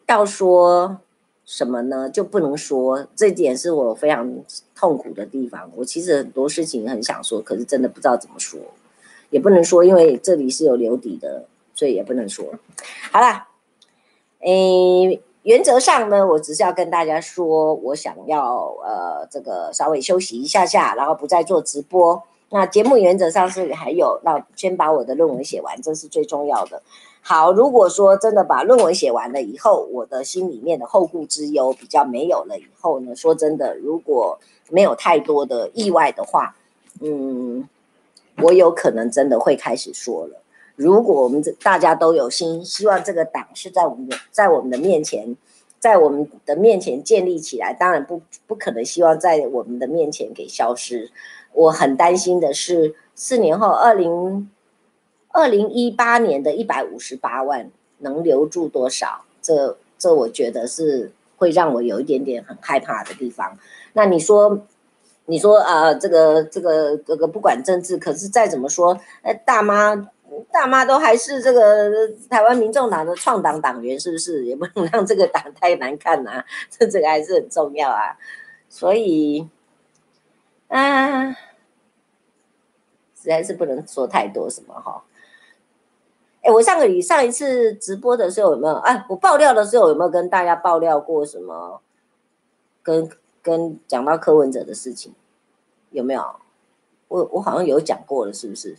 [0.07, 0.97] 要说
[1.45, 2.09] 什么呢？
[2.09, 4.31] 就不能说，这点是我非常
[4.75, 5.71] 痛苦的地方。
[5.75, 8.59] 我其实很多事情很想说，可是真的不知道怎么说，
[9.29, 12.45] 也不能说，因为这里是有留底的，所以也不能说。
[13.11, 13.47] 好了。
[14.41, 22.21] 诶，原则上呢，我只是要跟大家说，我想要呃，这个稍微休息一下下，然后不再做直播。
[22.49, 26.83] 那节目原则上是还有，那先把我的论文写完，这是最重要的。
[27.27, 34.37] 好，如果说真的把论文写完了以后，我的心里面的后顾之忧比较没有了以后呢，说真的，如果
[34.69, 36.55] 没有太多的意外的话，
[37.01, 37.67] 嗯，
[38.43, 40.39] 我有可能真的会开始说了。
[40.75, 45.35] 如果我们这大家都有心，希望这个党是在我们的在我们的面前，
[45.79, 51.09] 在我们的面前建立起来，当然不不可能希望在我们的面前给消失。
[51.53, 54.47] 我很担心的是，四年后二零
[55.35, 57.69] 二零一八年的一百五十八万
[57.99, 59.25] 能留住多少？
[59.41, 63.57] 这这我觉得是会让我有一点点很害怕的地方。
[63.93, 64.65] 那你说，
[65.25, 70.09] 你说啊、呃，这个这个这个不管政治，可是再怎么说，呃，大妈。
[70.51, 74.43] 大妈都还是这个台湾民众党的创党党员，是不是？
[74.45, 78.17] 也不能让这个党太难看呐、啊，这 这个还是很重要啊。
[78.67, 79.47] 所以，
[80.67, 81.37] 啊，实
[83.27, 85.01] 在是不能说太多什么哈。
[86.45, 88.75] 哎，我上个礼上一次直播的时候有没有？
[88.75, 91.81] 哎，我爆料的时候有没有跟大家爆料过什么？
[92.83, 93.09] 跟
[93.41, 95.15] 跟讲到柯文哲的事情
[95.89, 96.35] 有没有？
[97.07, 98.77] 我我好像有讲过了，是不是？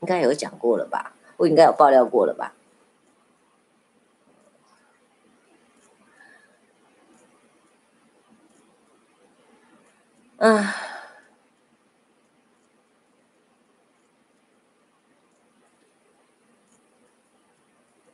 [0.00, 1.14] 应该有讲过了吧？
[1.38, 2.52] 我应该有爆料过了吧？
[10.36, 10.62] 嗯，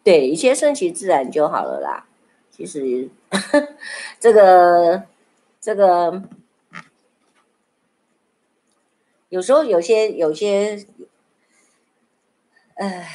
[0.09, 2.07] 对，一切顺其自然就好了啦。
[2.51, 3.11] 其实，
[4.19, 5.03] 这个
[5.61, 6.23] 这个，
[9.29, 10.87] 有时候有些有些。
[12.77, 13.11] 哎，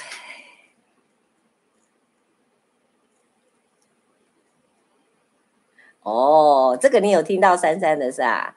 [6.04, 8.56] 哦，这个你有听到珊珊的是吧？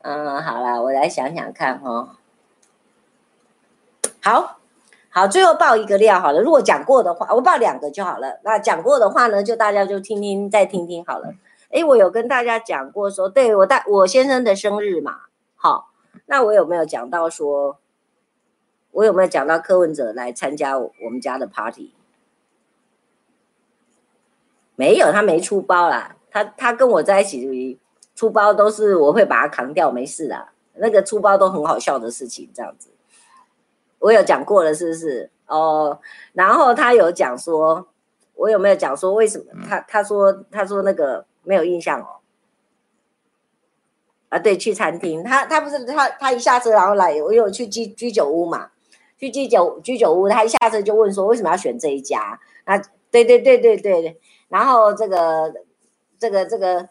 [0.00, 2.16] 嗯，好了，我来想想看、哦。
[4.22, 4.57] 好，
[5.18, 6.40] 好，最后爆一个料好了。
[6.40, 8.38] 如果讲过的话，我爆两个就好了。
[8.44, 11.34] 那讲过的话呢，就大家就听听，再听听好了。
[11.72, 15.22] 哎，我有跟大家讲过说，对，我大我先生的生日嘛。
[15.56, 15.90] 好，
[16.26, 17.78] 那我有没有讲到说？
[18.92, 21.92] 我有没有讲到柯文哲来参加我们家的 party？
[24.76, 26.14] 没有，他没出包啦。
[26.30, 27.80] 他他跟我在一起
[28.14, 30.50] 出包都是我会把他扛掉，没事的。
[30.74, 32.90] 那个出包都很好笑的事情，这样子。
[33.98, 35.30] 我有讲过了，是不是？
[35.46, 36.00] 哦，
[36.32, 37.88] 然后他有讲说，
[38.34, 39.66] 我有没有讲说为什么？
[39.68, 42.20] 他他说他说那个没有印象哦。
[44.28, 48.70] 啊，对，去餐厅，他他不是他他一下车然后来，我有去居居酒屋嘛。
[49.18, 52.78] 去居酒居酒屋，他一下车就问说：“为什么要选这一家？”啊，
[53.10, 54.20] 对对对对对。
[54.48, 55.52] 然后这个
[56.20, 56.88] 这个这个，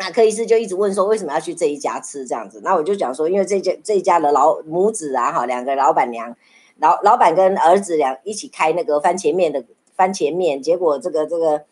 [0.00, 6.34] 那柯医师就一直问说：“为什么要去这一家吃这样子？”那我就讲说：“因为这家这一家的老母子啊，哈，两个老板娘，
[6.78, 9.62] 老老板跟儿子俩一起开那个番茄面的
[9.94, 11.64] 番茄面，结果这个这个，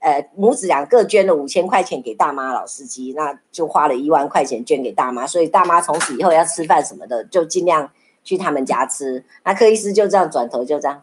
[0.00, 7.90] 呃，母子俩各捐了五千块钱给大妈老司机，那就花了一万块钱捐给大妈，所以大妈从此以后要吃饭什么的，就尽量。”
[8.24, 11.02] 去他们家吃，那柯医师就这样转头就这样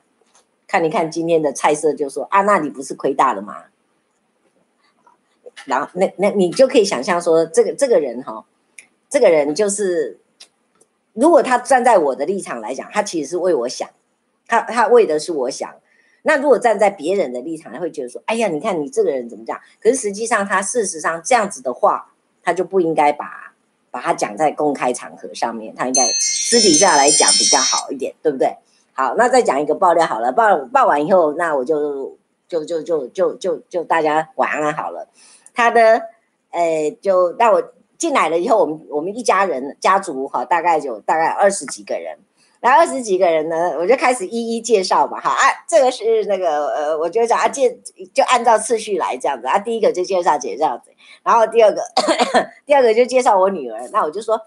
[0.67, 3.63] 看一看今天的菜色，就说啊，那你不是亏大了吗？
[5.65, 8.45] 然后那那你就可以想象说，这个这个人哈、哦，
[9.09, 10.19] 这个人就是，
[11.13, 13.89] 如果他站在我的立场来讲，他其实是为我想，
[14.47, 15.69] 他他为的是我想。
[16.23, 19.59] 那如果站在别人的立场，他会觉得说，哎呀，你看你这个人怎么讲？
[19.81, 22.11] 可是实际上他事实上这样子的话，
[22.41, 23.43] 他就不应该把。
[23.91, 28.53] 把它讲在公开场合上面，他应该私底下来讲比较好一点，对不对？
[28.91, 32.17] 好，那再讲一个爆料好了，爆爆完以后，那我就
[32.49, 35.07] 就就就就就就大家晚安好了。
[35.55, 36.01] 他的
[36.51, 37.63] 呃，就让我
[37.97, 42.17] 进来了以后，我们我们一家人家族哈，大概就大概二十几个人。
[42.61, 47.77] 那二十几个人呢，我就开始一一介绍吧，哈啊，这个是那个呃，我就讲啊，介
[48.11, 50.91] 就按照次序来这样子啊，第一个就介绍姐这样子，
[51.23, 51.81] 然后第二个
[52.65, 54.41] 第二个就介绍我女儿，那我就说，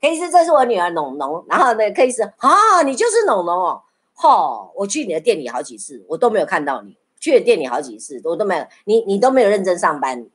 [0.00, 6.96] 可以是，这是我女儿农农，然后呢，可以是啊，你就是农农哦，吼，我去你的店里好几次，我都没有看到你。
[7.18, 10.26] 去了店里好几次，我都没有，你你都没有认真上班。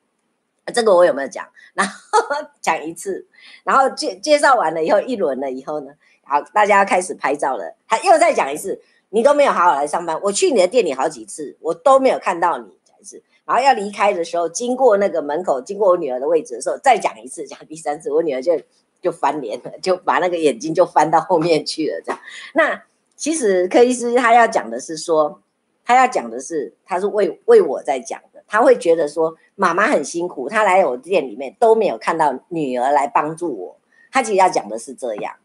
[0.71, 1.47] 这个我有没有讲？
[1.73, 1.93] 然后
[2.61, 3.25] 讲一次，
[3.63, 5.91] 然后介介绍完了以后，一轮了以后呢，
[6.23, 7.75] 好，大家要开始拍照了。
[7.87, 10.19] 他又再讲一次，你都没有好好来上班。
[10.23, 12.65] 我去你的店里好几次，我都没有看到你。
[12.83, 18.59] 讲一次，然后要离开的时候，经过那个门口，经过我女儿的位置的时候，再讲一次，讲第三次，我女儿就
[19.01, 22.01] 就翻脸了，就把那个眼睛就翻到后面去了。
[22.03, 22.19] 这样，
[22.53, 22.83] 那
[23.15, 25.41] 其实柯医师他要讲的是说，
[25.85, 28.21] 他要讲的是，他是为为我在讲。
[28.49, 33.75] 他会觉得说妈妈很辛苦，他来我店里面都没有看到女儿来帮助我。
[34.11, 35.35] 他其实要讲的是这样，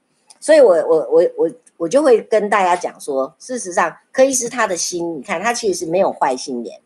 [0.41, 6.81] 所以我我我我我就会跟大家讲说，事实上柯医师他的心，你看他其实是没有坏心眼，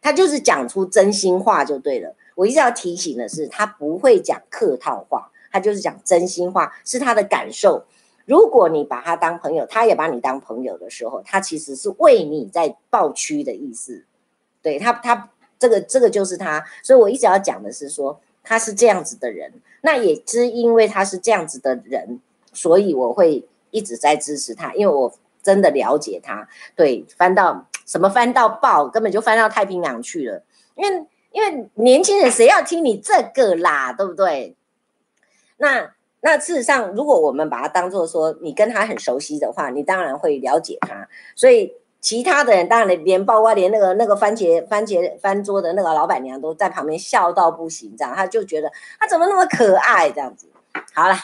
[0.00, 2.16] 他就是讲出真心话就对了。
[2.34, 7.84] 我一直要提醒的是，他不会讲客套话，他就是讲真心话，是他的感受。
[8.24, 14.06] 如果你把他当朋友，他也把你当朋友的时候，他其实是为你在抱屈的意思。
[14.62, 15.28] 对他他。
[15.60, 19.52] 这个这个就是他，所以我一直要讲的是说他是这样子的人，
[19.82, 22.18] 那也是因为他是这样子的人，
[22.54, 26.48] 所以我会一直在支持他，因为我真的了解他。
[26.74, 30.42] 对，翻到什么翻到爆，根本就翻到太平洋去了。
[30.74, 34.56] 因为因为年轻人谁要听你这个啦，对不对？
[35.58, 35.92] 那
[36.22, 41.06] 那事实上，如果我们把他当做说你跟他很熟悉的话，你当然会了解他，
[41.36, 41.74] 所以。
[42.00, 50.48] 其他的人当然连包括连那个那个番茄番茄翻桌的那个老板娘都在旁边笑到不行，这样他就觉得他怎么那么可爱这样子。
[50.94, 51.14] 好了，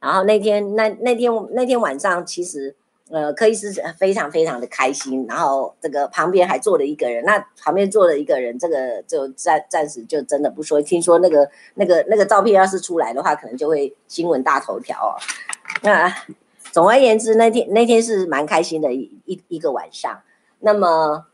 [0.00, 2.74] 然后那天那那天那天晚上，其实
[3.10, 10.80] 呃柯医师非常非常的开心，然后这个旁边还坐了一个人，那旁边坐了一个人，这个就暂暂时就真的不说。
[10.80, 15.12] 听说那个那个那个照片要是出来的话，可能就会新闻大头条哦。
[15.82, 16.10] 那。
[16.78, 20.22] 总而言之，那天那天是蛮开心的一一一个晚上。
[20.60, 21.26] 那么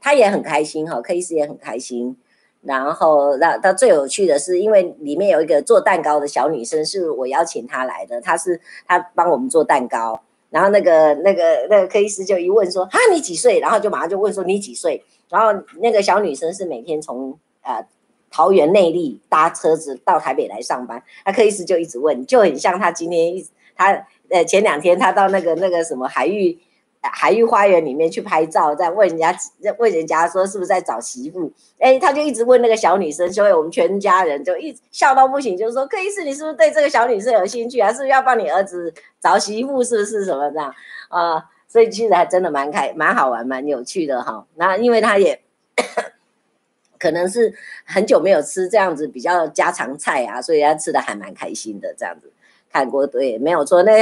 [0.00, 2.16] 他也很开心哈，柯医师也很开心。
[2.62, 8.20] 然后那到最有趣的是，因为里面有一个做蛋糕的小女生，是我邀请她来的。
[8.20, 10.20] 她是她帮我们做蛋糕。
[10.50, 17.86] 然后那个那个那个柯医师就一问说：“啊，你几岁？”然后就马上就问说：“你几岁？”然后那个小女生是每天从呃
[18.28, 21.00] 桃园内坜搭车子到台北来上班。
[21.24, 23.46] 那柯医师就一直问，就很像他今天一
[23.76, 24.04] 他。
[24.34, 26.58] 呃，前两天他到那个那个什么海域，
[27.00, 29.32] 海域花园里面去拍照，在问人家
[29.78, 31.52] 问人家说是不是在找媳妇？
[31.78, 37.92] 哎，他就一直问那个小女生，所以我们全家人就一笑到不行，就是说，柯医师，你是不是对这个小女生有兴趣啊？
[37.92, 39.84] 是不是要帮你儿子找媳妇？
[39.84, 40.74] 是不是什么这样
[41.10, 44.44] 啊、所以其实还真的蛮开蛮好玩，蛮有趣的哈。
[44.56, 45.40] 那因为他也
[46.98, 47.54] 可能是
[47.84, 52.32] 很久没有吃这样子比较家常菜啊，所以他吃的还蛮开心的这样子。
[52.74, 53.84] 看过对，没有错。
[53.84, 53.92] 那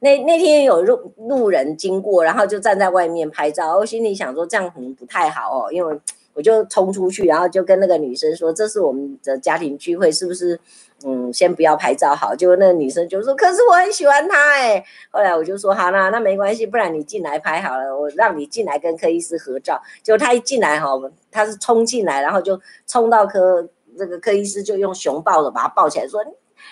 [0.00, 3.76] 那那天有路路人经过，然后就站在外面拍照。
[3.76, 6.00] 我心里想说，这样可能不太好哦，因为
[6.34, 10.58] 我就冲出去，然后就跟那个女生说：“这是我们的家庭聚会，是不是？
[11.04, 20.88] 嗯，先不要拍照好。”结果那个女生就说：“可是我很喜欢他哎。”后来我就说：“好啦，那没关系，不然你进来拍好了，我让你进来跟柯医师合照。”结果他一进来哈，
[21.30, 26.20] 他是冲进来，然后就冲到柯这个柯医师就用熊抱的把他抱起来说。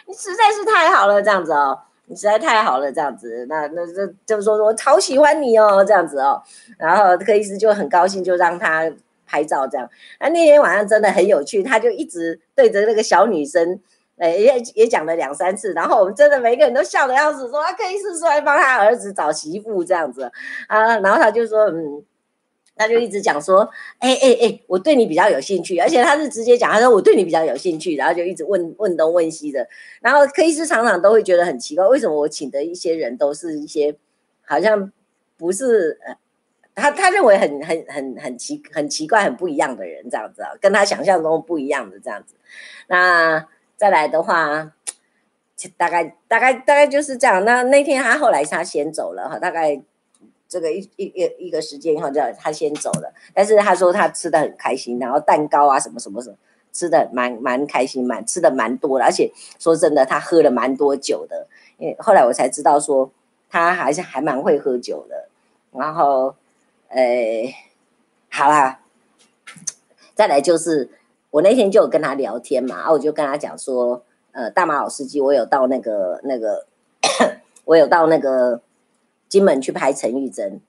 [0.07, 6.43] 你实在是太好了，这样子哦，你实在太好了，这样子，那那这就是说我超喜欢你哦，这样子哦，
[6.79, 8.91] 然后柯医师就很高兴，就让他
[9.27, 9.89] 拍照这样。
[10.21, 13.79] 那那天晚上真的很有趣，他就一直对着那个小女生，
[14.19, 20.31] 诶也也讲了两三次，然后我们真的每个人都笑得要死，说啊，柯医师说来帮他儿子找媳妇这样子
[20.69, 22.03] 啊，然后他就说嗯。
[22.79, 23.69] 他就一直讲说，
[23.99, 29.69] 哎哎哎，我对你比较有兴趣，而且他是直接讲，他说我对你比较有兴趣，然后就一直问问东问西的。
[30.01, 33.95] 然后柯医师常常都会觉得很奇怪，为什么我请的一些人都是一些
[34.45, 34.93] 好像
[35.37, 35.99] 不是，
[36.77, 42.37] 他他认为很很很很奇很奇怪很不一样的人这样子啊，跟他想象中不一样的这样子。
[42.87, 43.45] 那
[43.77, 44.73] 再来的话，
[45.77, 47.45] 大概大概大概就是这样。
[47.45, 49.83] 那那天他后来他先走了哈，大概。
[50.49, 53.13] 这个一一一一个时间以后，就他先走了。
[53.35, 56.37] 但是他说他吃的很开心，然后蛋糕啊什么什么什么，
[56.73, 59.05] 吃的蛮蛮开心，蛮吃的蛮多的。
[59.05, 61.47] 而且说真的，他喝了蛮多酒的。
[61.77, 63.11] 因为后来我才知道说，
[63.51, 65.29] 他还是还蛮会喝酒的。
[65.73, 66.35] 然后，
[66.89, 66.99] 呃，
[68.31, 68.81] 好啦，
[70.15, 70.89] 再来就是
[71.31, 76.65] 我那天就有跟他聊天嘛，啊，我就跟他讲说，呃，大马老司机，我有到那个那个，
[77.67, 78.63] 我有到那个。
[79.29, 80.61] 金门去拍陈玉珍，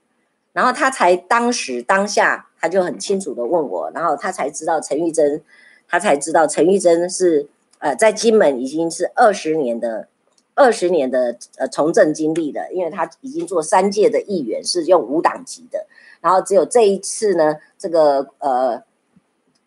[0.53, 5.41] 然后他才当时当下他就很清楚的问我，然后他才知道陈玉珍，
[5.87, 7.47] 他才知道陈玉珍是
[7.79, 10.07] 呃在金门已经是二十年的
[10.55, 15.87] 二十年的呃从政经历的，因为他已经做三届的议员，是用无党籍的，
[16.19, 18.83] 然后只有这一次呢，这个呃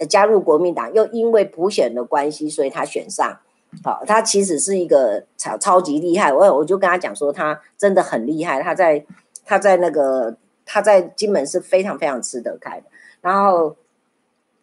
[0.09, 3.39] 加入国民党，又因为普选的关系，所以他选上。
[3.83, 9.03] 好，他其实是一个超超级厉害，我我就跟他讲说，他真的很厉害，他在
[9.47, 12.85] 他在那个他在金门是非常非常吃得开的。
[13.23, 13.75] 然后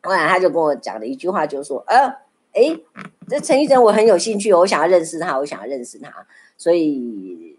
[0.04, 2.06] 后来他就跟我讲了一句话，就说，呃，
[2.54, 2.80] 哎，
[3.28, 6.14] 这陈玉珍我很有兴趣，我想要认识他，我想要认识他，
[6.56, 7.58] 所以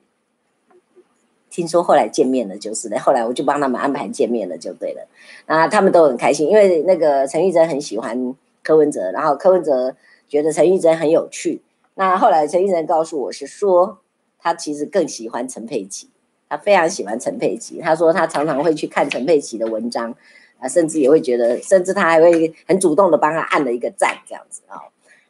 [1.51, 5.05] 听说后来见面了，就是的，后来我就帮他们安排见面了，就对了。
[5.47, 9.97] 啊，他们都很开心，因为那个陈玉珍很喜欢柯文哲，然后柯文哲。
[10.31, 11.61] 觉得陈玉珍很有趣，
[11.97, 13.99] 那后来陈玉珍告诉我是说，
[14.39, 16.09] 他其实更喜欢陈佩琪，
[16.49, 17.81] 他非常喜欢陈佩琪。
[17.81, 20.15] 他说他常常会去看陈佩琪的文章，
[20.61, 24.79] 啊，甚至也会觉得，甚至他还会很主动的帮他按了一个赞，这样子啊。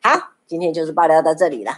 [0.03, 1.73] 好，今天就是爆料到这里了。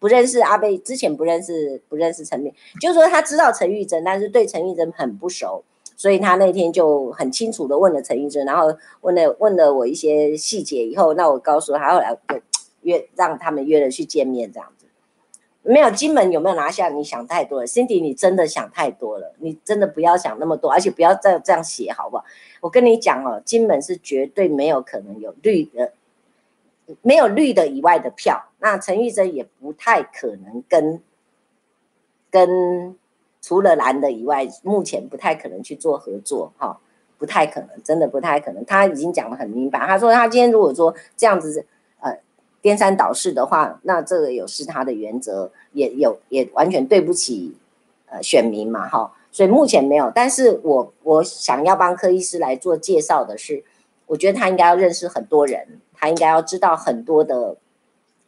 [0.00, 5.62] 不认识阿贝，之前不认识，不认识陈佩，就是说他知道陈玉珍，但是对陈玉珍很不熟，
[5.96, 12.42] 所以他那天就很清楚的问了陈玉珍，然后问了问了我一些细节以后，那我告诉他后来就。
[12.84, 14.86] 约让他们约了去见面，这样子
[15.66, 16.90] 没有金门有没有拿下？
[16.90, 22.24] 你想太多了，Cindy，你真的想太多了，你真的不要想那么多，而且不要再这样写，好不好？
[22.60, 25.92] 我跟你讲哦，金门是绝对没有可能有绿的，
[27.00, 28.50] 没有绿的以外的票。
[28.58, 31.00] 那陈玉珍也不太可能跟
[32.30, 32.94] 跟
[33.40, 36.78] 除了蓝的以外，目前不太可能去做合作，哈，
[37.16, 38.62] 不太可能，真的不太可能。
[38.66, 41.64] 他已经讲得很明白，他说他今天如果说这样子。
[42.64, 47.54] 颠三倒四的话，那这个有失他的原则，也有也完全对不起
[48.06, 50.10] 呃选民嘛，哈，所以目前没有。
[50.14, 53.62] 但是我我想要帮柯医师来做介绍的是，
[54.06, 57.54] 我觉得他应该要认识很多人，他应该要知道很多的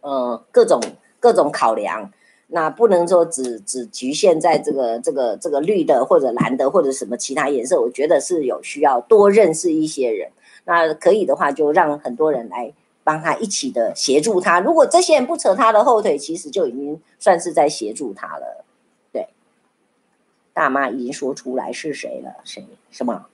[0.03, 0.83] 呃各种
[1.19, 2.13] 各种考量，
[2.49, 10.29] 那不能说只只局限在这个这个这个绿的或者蓝的或者什么其他颜色，我觉得是有需要多认识一些人，
[10.67, 12.75] 那可以的话就让很多人来。
[13.07, 18.65] 帮他一起的协助他，如果这些人不扯他的后腿，其实就已经算是在协助他了。
[19.13, 19.29] 对，
[20.53, 22.67] 大妈已经说出来是谁了，谁？
[22.91, 23.27] 什么？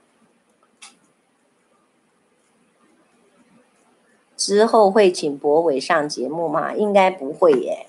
[4.37, 6.75] 之后会请博伟上节目吗？
[6.75, 7.87] 应该不会耶。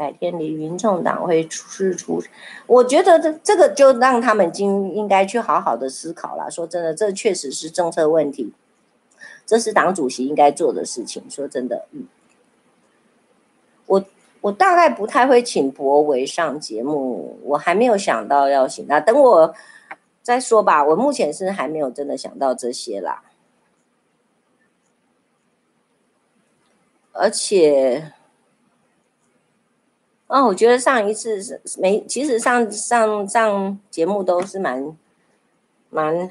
[0.00, 2.22] 改天离民众党会出事出，
[2.66, 6.50] 我觉得这这个就让他们应应该去好好的思考了。
[6.50, 8.50] 说真的，这确实是政策问题，
[9.44, 11.22] 这是党主席应该做的事情。
[11.28, 12.06] 说真的，嗯，
[13.84, 14.02] 我
[14.40, 19.54] 我大概不太会请柏维上节目，我还没有想到要请他，等我
[20.22, 20.82] 再说吧。
[20.82, 23.22] 我目前是还没有真的想到这些啦，
[27.12, 28.14] 而且。
[30.30, 34.96] 哦，我觉得上一次是没，其实上上上节目都是蛮
[35.90, 36.30] 蛮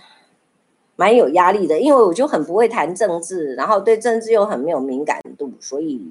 [0.95, 6.01] 蛮有压力的，因为我就很不会谈政治，然后对政治又很没有敏感度，所以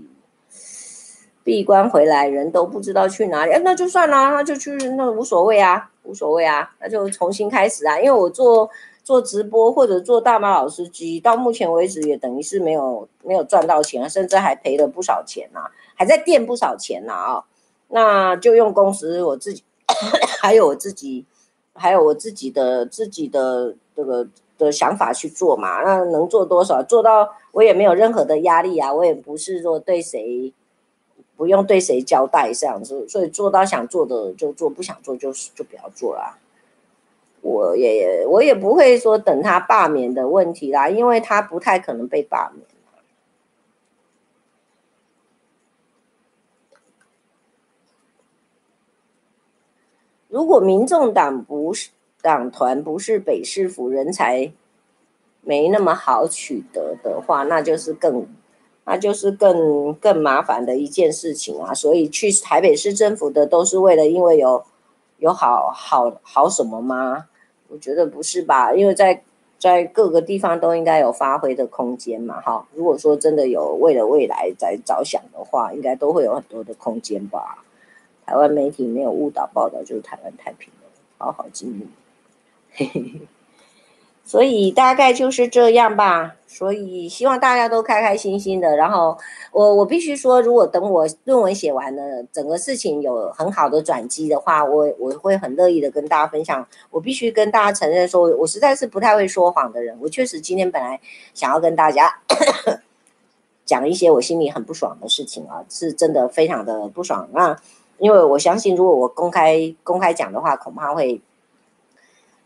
[1.43, 8.68] 闭关回来人都不知道去哪里，哎，那就算了，那就去，那无所谓啊，无所谓啊，那就重新开始啊，因为我做
[9.03, 17.45] 做直播或者做大马老司机，到目前为止也等于是没有没有赚到钱，甚至还赔了不少钱呐、啊，还在垫不少钱呐啊。
[17.89, 19.64] 那就用公司我自己，
[20.41, 21.24] 还有我自己，
[21.74, 24.28] 还有我自己的自己的这个
[24.59, 25.82] 的想法去做嘛。
[25.82, 26.82] 那能做多少？
[26.82, 30.53] 做到我也没有任何的压力啊，我也不是说对谁
[31.36, 36.39] 不用对谁交代这样子，所以做到想做的就做，不想做就就不要做啦。
[37.40, 42.66] 我也我也不会说等他罢免的问题啦，因为他不太可能被罢免。
[50.39, 51.90] 如果民众党不是
[52.23, 54.52] 党团，不是北市府人才
[55.43, 58.24] 没那么好取得的话，那就是更，
[58.85, 61.74] 那就是更更麻烦的一件事情啊！
[61.74, 64.62] 所以去台北市政府的都是为了因为有
[65.16, 67.27] 有好好好什么吗？
[67.66, 69.20] 我觉得不是吧，因为在
[69.59, 72.65] 在各个地方都应该有发挥的空间嘛，哈！
[72.77, 77.65] 如果说真的有为了未来在着想的话，应该都会有很多的空间吧。
[78.28, 81.80] 台湾媒体没有误导报道，就是台湾太平了，好好经
[82.76, 83.26] 营。
[84.22, 86.36] 所以大概就是这样吧。
[86.46, 88.76] 所以希望大家都开开心心的。
[88.76, 89.16] 然后
[89.50, 96.68] 我我必须说，如果等我论文写完了，整个事情有很好的转机的话，我我会很乐意的跟大家分享。
[96.90, 99.96] 我必须跟大家承认说，我实在是不太会说谎的人。
[100.02, 101.00] 我确实今天本来
[101.32, 102.20] 想要跟大家。
[103.64, 107.28] 讲一些我心里很不爽的事情啊，是真的非常的不爽。
[107.34, 107.55] 那
[107.99, 111.20] 因为我相信，如果我公开公开讲的话，恐怕会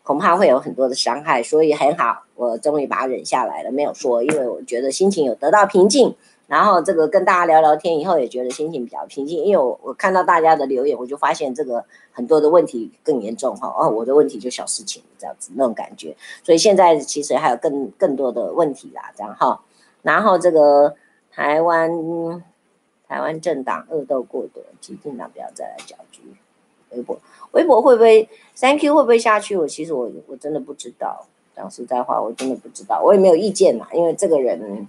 [0.03, 6.15] 恐怕会有很多的伤害，所以很好，我终于把它忍下来了，没有说，因为我觉得心情有得到平静。
[6.49, 16.15] 然后这个跟大家聊聊天以后，也觉得心情比较平静，因为我我看到大家的留言，我就发现这个很多的问题更严重哈，哦，我的问题就小事情这样子那种感觉，
[16.45, 19.63] 所以现在其实还有更更多的问题啦，这样哈。
[20.03, 20.95] 然后这个
[21.31, 21.91] 台湾
[23.13, 26.23] 台湾政党恶斗过多，基进党不要再来搅局。
[26.93, 27.19] 微博
[27.51, 28.27] 微博会不会
[28.57, 29.55] Thank you 会不会下去？
[29.57, 34.89] 我其实我我真的不知道，讲实在话，我真的不知道，我也没有意见嘛，因为这个人。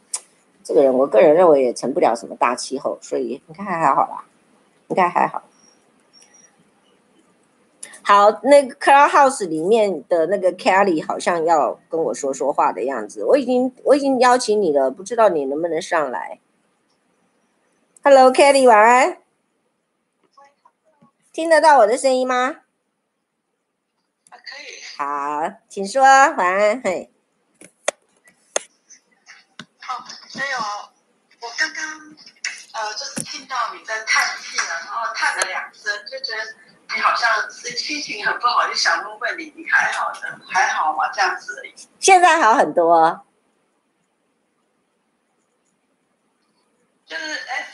[0.65, 4.23] 这个人，我个人认为也成不了什么大气候，所以应该还好啦，
[4.87, 5.43] 应该还好。
[8.01, 16.39] 好，那个 Cloud House 里面的那个 Kelly 好像要跟我说说话的样子，我已经我已经邀请你了，不知道你能不能上来。
[18.05, 19.17] Hello，Kelly，晚安。
[21.31, 22.57] 听得到我的声音吗？
[24.29, 24.83] 可以。
[24.97, 27.09] 好，请说，晚安，嘿。
[30.35, 30.59] 没有，
[31.39, 32.15] 我刚刚
[32.73, 36.55] 呃，就是听到你在叹气了，然后叹了两声，就觉得
[36.93, 41.09] 你好像是心情很不好，就想问问你，你还好的，还好吗？
[41.13, 41.73] 这样子而已。
[42.01, 43.25] 现在好很多。
[47.05, 47.67] 就是哎，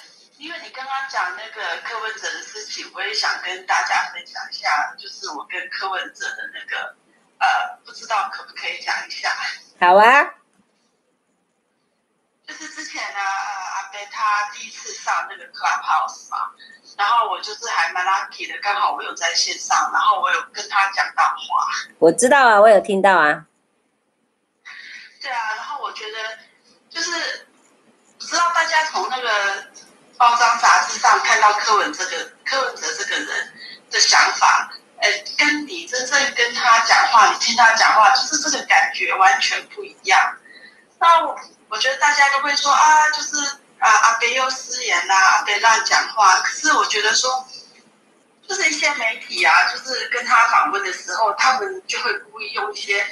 [0.50, 6.96] 因为你刚刚讲那个柯文哲的事情，我也想跟大家分享一下，就是我跟柯文哲的那个
[7.38, 9.32] 呃，不知道可不可以讲一下？
[9.80, 10.34] 好啊。
[12.48, 16.50] 就是之前呢，阿贝他第一次上那个 Clubhouse 嘛，
[16.98, 21.68] 然后我就是还蛮 lucky 的，刚好我有在线上，然后我有跟他讲到话。
[22.00, 23.46] 我知道啊，我有听到啊。
[25.22, 26.40] 对啊，然后我觉得
[26.90, 27.46] 就是
[28.18, 29.69] 不知道大家从那个
[30.20, 33.54] 包装杂志上看到柯文这个柯文哲这个人
[33.90, 34.72] 的想法，
[35.02, 40.38] 哎，跟你真正跟他讲话，你听他讲话，就是这个感觉完全不一样。
[41.00, 41.36] 那我。
[41.72, 43.38] 我觉得大家都会说啊，就是
[43.78, 46.40] 啊，阿北又失言啦，阿北乱讲话。
[46.40, 47.48] 可是我觉得说，
[48.48, 53.06] 就是一些媒体啊，就是跟他访问的时候，他们就会故意用一些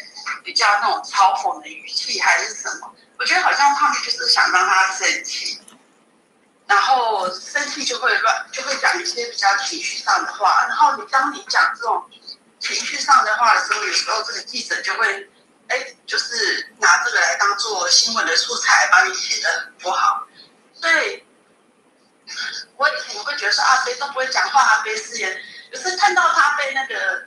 [0.44, 2.92] 比较那种嘲讽的语气，还是什么？
[3.20, 5.62] 我觉得好像他们就是想让他生气，
[6.68, 10.66] 然后生气就会乱，就会讲一些比较情绪上的话。
[10.68, 12.06] 然后你当你讲这种
[12.60, 15.30] 情绪上的话的时候，有时候这个记者就会。
[15.70, 20.26] 哎，就是拿这个来当做新闻的素材，把你写的不好。
[20.74, 21.22] 所以，
[22.78, 25.38] 我以前会觉得说阿飞都不会讲话阿飞是言。
[25.70, 27.26] 可是看到他被那个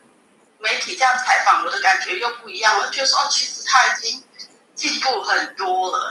[0.59, 2.79] 媒体这样采访，我的感觉又不一样。
[2.79, 4.25] 我就觉得说，哦，其实他已经
[4.75, 6.11] 进步很多了。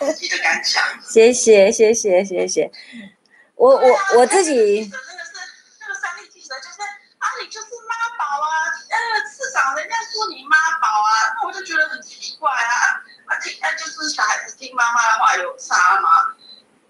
[0.00, 0.82] 我自己的感想。
[1.02, 2.70] 谢谢，谢谢，谢谢。
[3.56, 4.54] 我我我自己。
[4.88, 5.32] 真的是
[5.80, 6.82] 那个三立记者就是
[7.18, 8.96] 啊，你就是妈宝啊，呃
[9.26, 13.02] 市长，人家说你妈宝啊，那我就觉得很奇怪啊。
[13.26, 16.34] 啊，听，那就是小孩子听妈妈的话有差吗？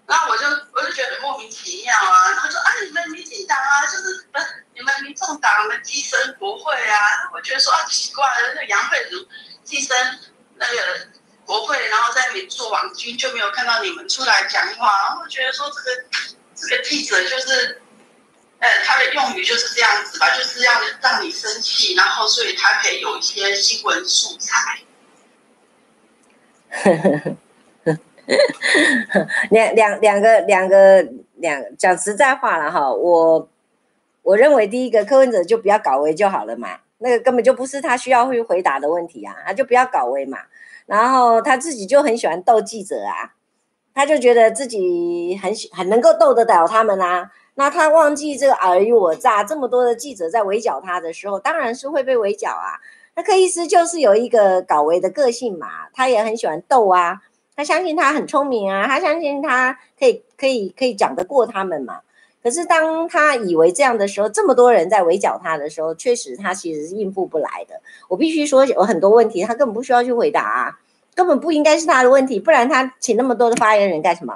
[0.07, 2.33] 然后我就我就觉得莫名其妙啊。
[2.35, 6.97] 他说啊，你们民进党啊，就是不是你们民众党的寄生国会啊？
[7.33, 9.27] 我觉得说啊，奇怪了，那个杨慧如
[9.63, 9.95] 寄生
[10.55, 11.07] 那个
[11.49, 14.85] 国会，然后在那里做网军，就没有看到你们出来讲话。
[15.07, 15.89] 然后觉得说这个
[16.53, 17.81] 这个记者就是。
[18.61, 24.81] 呃，他的用语就是这样子吧，就是要让你生气，然后所以他可以有一些新闻素材。
[26.69, 27.37] 呵呵
[27.85, 33.49] 呵两两两个两个两讲实在话了哈，我
[34.23, 40.37] 我认为第一个柯文哲就不要搞为就好了嘛，那个根本就不是他需要去回答的问题啊，他就不要搞维嘛，
[40.85, 43.33] 然后他自己就很喜欢逗记者啊，
[43.93, 47.31] 他就觉得自己很喜很能够逗得了他们啊。
[47.55, 52.79] 那他忘记这个尔虞我诈，这么多的记者在围剿他的时候，当然是会被围剿啊。
[53.15, 57.21] 那柯医师就是有一个搞维的个性嘛，他也很喜欢逗啊，
[57.55, 61.99] 他相信他很聪明啊，他相信他可以可以可以讲得过他们嘛。
[62.41, 67.81] 可是当他以为这样的时候，这么多人在围剿他的时候，确实他其实是应付不来的。
[68.07, 70.79] 我必须说，有很多问题他根本不需要去回答，
[71.15, 74.33] 根本不应该是他的问题，不然他请那么多的发言人干什么？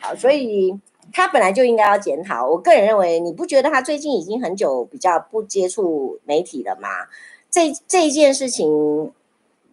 [0.00, 0.78] 啊，所以。
[1.12, 2.46] 他本来就应该要检讨。
[2.46, 6.88] 我个人认为，你不觉得他最近已经很久比较不接触媒体了吗？
[7.48, 9.12] 这这一件事情，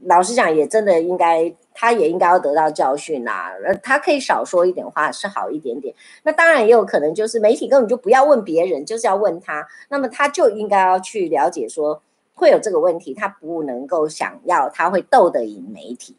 [0.04, 3.52] 老实讲，也真的应该，他也应该要得到教训啦。
[3.66, 5.94] 呃，他可以少说一点话是好一点点。
[6.24, 9.68] 那当然也有可能就是媒体根本就不要问别人，就是要问他。
[9.90, 12.02] 那么他就应该要去了解说
[12.34, 16.18] 会有这个问题，他不能够想要他会斗得赢媒体。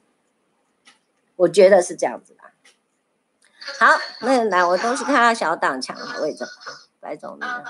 [1.37, 2.53] 我觉得是这样子吧。
[3.81, 6.45] 好，那来，我都是看到小党抢了位置，
[7.01, 7.65] 白总呢。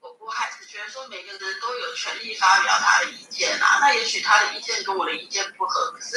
[0.00, 3.78] 我我还是觉得说，每个人都有权利发表他的意见啊。
[3.80, 6.16] 那也许他的意见跟我的意见不合，可是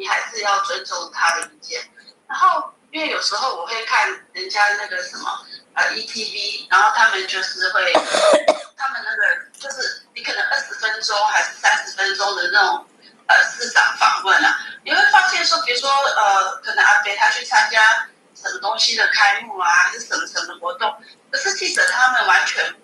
[0.00, 1.80] 你还是要尊重他的意见。
[2.26, 7.92] 然后，因为有时候我会看人家那个什么呃 ETV，然后他们就是会，
[8.76, 9.22] 他们那个
[9.60, 12.86] 就是你可能二十分钟还是三十分钟的那种
[13.26, 18.06] 呃市长访问啊，你会发现说，比如说呃，可能阿飞他去参加。
[18.42, 20.90] 什么东西的开幕啊，还是什么什么活动？
[21.30, 22.74] 可是记者他们完全，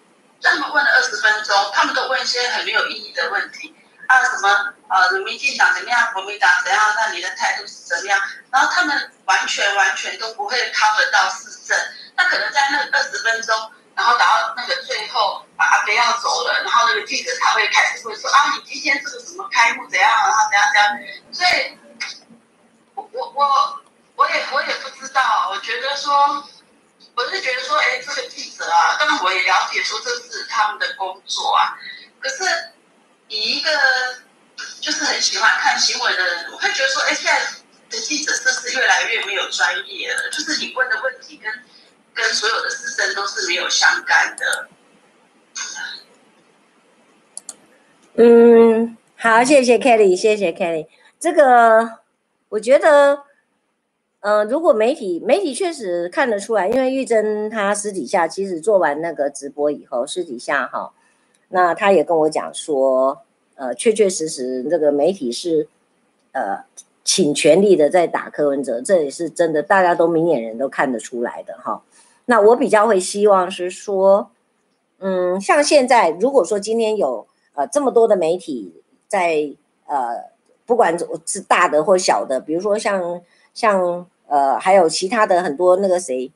[0.43, 3.74] 他们问了二十分钟，他们都问一些很没有意义的问题
[4.06, 6.80] 啊，什么呃，民进党怎么样，国民党怎样？
[6.96, 8.20] 那你的态度是怎么样？
[8.50, 11.76] 然后他们完全完全都不会 cover 到市政。
[12.16, 20.10] 那可能在那二十分钟，然后到那个最后啊，阿北要走了，然后那个记者才会开始会说啊，你今天这个什么开幕怎样？
[20.10, 20.98] 然后怎样怎样？
[21.32, 21.78] 所以，
[22.94, 23.82] 我我我。
[24.16, 26.42] 我也我也不知道，我觉得说，
[27.14, 31.76] 我是觉得说，哎，这个记者啊，当然我也了解说这是他们的工作啊。
[32.18, 32.72] 可是
[33.28, 33.70] 以一个
[34.80, 37.40] 就是很喜欢看新闻的人，我会觉得说，哎，现在
[37.90, 40.30] 的记者是不是越来越没有专业了？
[40.30, 41.52] 就是你问的问题跟
[42.14, 44.68] 跟所有的事实都是没有相干的。
[48.14, 50.86] 嗯，好，谢谢 Kelly，谢谢 Kelly。
[51.18, 51.98] 这个
[52.50, 53.24] 我觉得。
[54.20, 60.92] 呃，如果媒体媒体确实看得出来，因为玉珍她私底下其实做完那个直播以后，私底下哈，
[61.48, 63.23] 那他也跟我讲说，
[63.55, 65.68] 呃，确确实实这个媒体是
[66.32, 66.64] 呃
[67.05, 71.82] 倾全力的在打柯文哲，这也是真的，大家都明眼人都看得出来的哈。
[72.27, 74.31] 那我比较会希望是说，
[74.98, 79.52] 嗯，像现在如果说今天有呃这么多的媒体在
[79.86, 80.31] 呃，
[80.64, 83.20] 不管是大的或小的，比如说像
[83.52, 84.06] 像。
[84.28, 86.32] 呃，还有其他的很多那个谁，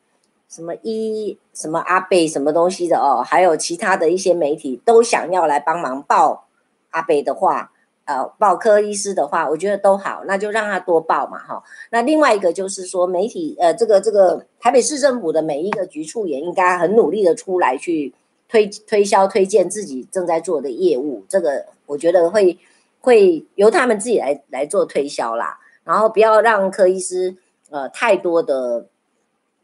[0.50, 6.48] 什么一什么阿北什么东西的哦，还有其他的一些媒体都想要来帮忙报
[6.90, 7.70] 阿北的话，
[8.04, 11.62] 呃，报柯医师的话，我觉得都好，那就让他多报嘛，哈。
[11.90, 18.12] 那另外一个就是说，媒体呃，这个这个台北市政府的每一个局处也应该很努力的出来去
[18.48, 22.58] 推推销推荐自己正在做的业务，这个我觉得会
[23.00, 27.36] 会由他们自己来来做推销啦，然后不要让柯医师。
[27.72, 28.86] 呃，太多的，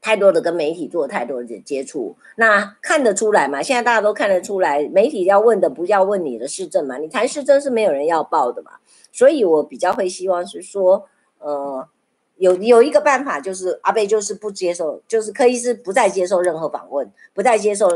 [0.01, 3.63] 太多的跟媒体做太多的接触，那看得出来嘛？
[3.63, 8.73] 现在大家都看得出来，媒体要问的不要问你的市政嘛，你谈市政是没有人要报的嘛。
[9.11, 11.09] 所以我比较会希望是说，
[11.39, 11.89] 呃，
[12.37, 17.89] 有有一个办法，就是阿贝就是不接受，就是柯医师不再接受任何访问，不再接受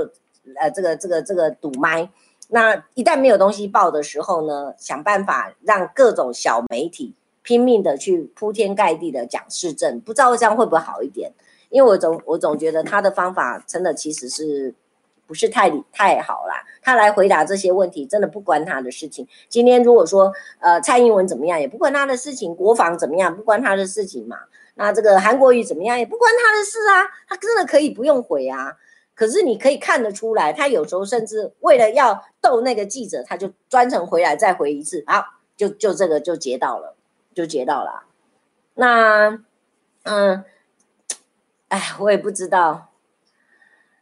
[0.57, 2.11] 呃这个这个这个堵麦。
[2.49, 7.15] 那一旦没有东西报的时候呢，想办法让各种小媒体。
[7.43, 11.33] 拼命的去铺天盖地的讲市政，不知道这样会不会好一点？
[11.71, 14.75] 因为我总我总觉得他的方法真的其实是
[15.27, 16.63] 不是太太好啦。
[16.83, 19.27] 他来回答这些问题，真的不关他的事情。
[19.49, 24.37] 今天如果说呃蔡英文怎么样，也不关他的事情；国防怎么样，不关他的事情嘛。
[24.75, 27.09] 那这个韩国瑜怎么样，也不关他的事啊。
[27.27, 28.77] 他真的可以不用回啊。
[29.15, 35.25] 可是你可以看得出来，他有时候甚至为了要逗那个记者，他就专程回来再回一次，好，
[35.57, 36.97] 就就这个就截到了。
[37.33, 38.03] 就截到了，
[38.75, 39.39] 那，
[40.03, 40.45] 嗯，
[41.71, 42.91] 哎，我也不知道，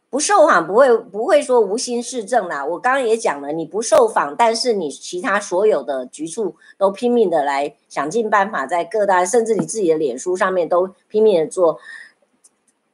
[0.09, 2.65] 不受访不会不会说无心事政啦。
[2.65, 11.79] 我刚刚也讲了，你不受访，但是你其他所有的局处都拼命的来想尽办法，在各大甚至你自己的脸书上面都拼命的做。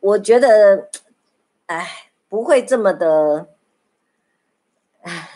[0.02, 0.90] 我觉得，
[1.68, 3.48] 哎，不会这么的，
[5.02, 5.30] 哎。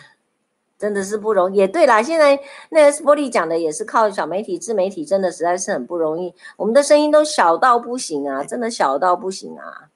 [0.80, 2.02] 真的是不容易，也对啦。
[2.02, 2.40] 现在
[2.70, 6.34] 那个玻璃讲的也是靠小媒体、自媒体，真的实在是很不容易。
[6.56, 9.92] 我们的声音都小到不行啊，真的小到不行啊。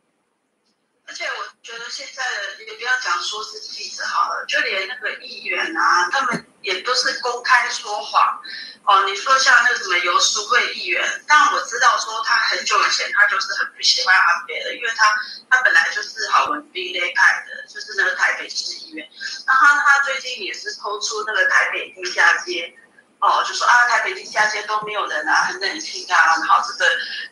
[1.06, 8.40] 而且我觉得现在的，也不要讲说是记者好了，就连那个议员啊，他们也都是公开说谎。
[8.84, 15.04] 哦，你说像那个什么游淑慧议员，但我知道说他很久以前他就是很不喜欢阿北的，因为他
[15.48, 19.06] 他本来就是郝文斌那派的，就是那个台北市议员。
[19.46, 22.74] 那他最近也是抛出那个台北地下街，
[23.18, 26.90] 哦，就说啊台北地下街都没有人啊，很冷清啊，然后这个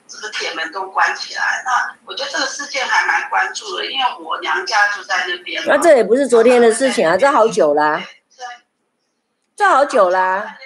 [0.09, 1.63] 这个铁门都关起来。
[1.65, 5.63] 那我觉得这个事件还蛮关注的，因为我娘家就在那边。
[5.67, 8.03] 那这也不是昨天的事情啊，这好久啦，
[8.37, 8.45] 对，
[9.57, 10.57] 这好久啦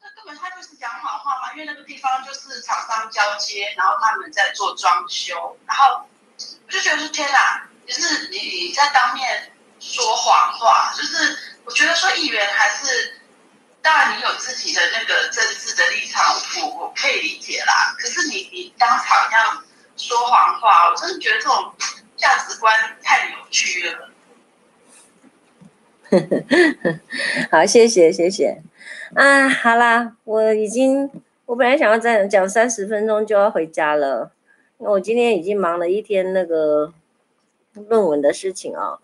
[0.00, 0.68] 那根本他就是。
[0.80, 6.08] 讲谎话嘛，因为那个地方就是厂商交接，然后他们在做装修，然后
[6.38, 13.14] 我就觉得是天哪，就是你你在当面说谎话，就是我觉得说议员还是，
[13.80, 16.22] 当然你有自己的那个政治的立场，
[16.62, 17.96] 我我可以理解啦。
[17.98, 19.62] 可是你你当场要
[19.96, 21.72] 说谎话，我真的觉得这种
[22.16, 24.10] 价值观太扭曲了。
[27.50, 28.60] 好，谢谢谢谢。
[29.14, 31.10] 啊，好啦，我已经，
[31.46, 34.32] 我本来想要再讲三十分钟就要回家了，
[34.78, 36.92] 因为我今天已经忙了一天那个
[37.74, 38.98] 论文的事情啊。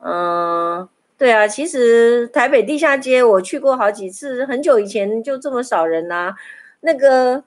[0.00, 6.34] 嗯，对啊，其实台北地下街我去过好几次，很久以前就这么少人呐。
[6.82, 7.42] 那个、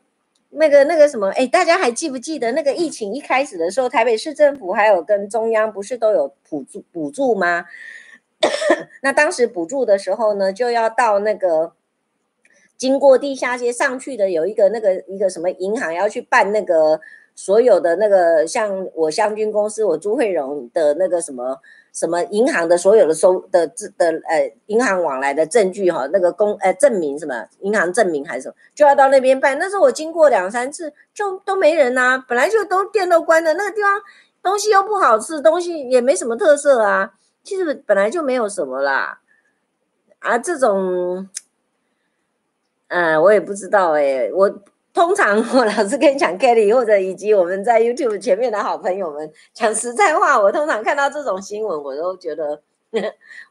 [0.49, 7.63] 那个、那个什么，哎，大家还记不记得那个疫情一开始的时候，台北市政府还有跟中央不是都有补助补助吗？
[9.01, 11.71] 那当时补助的时候呢，就要到那个
[12.75, 16.99] 经过地下街上去的有一个那个一个什么银行要去办那个
[17.33, 21.61] 所有的那个像我湘军公司我朱慧荣的那个什么。
[21.93, 29.59] 什么银行的所有的收的的，的呃银行往来的证据哈，那个公呃证明什么银行证明还是什么，就要到那边办。
[29.59, 34.01] 那时候我经过两三次，就都没人呐、本来就都店都关的，那个地方
[34.41, 37.13] 东西又不好吃，东西也没什么特色啊，
[37.43, 39.19] 其实本来就没有什么啦，
[40.19, 41.27] 啊这种，
[42.87, 44.61] 嗯、我也不知道哎、我。
[44.93, 52.61] 通常我老是跟你讲 Kelly 或者以及我们在 YouTube 前面的好朋友们讲实在话，我通常看到这种新闻，我都觉得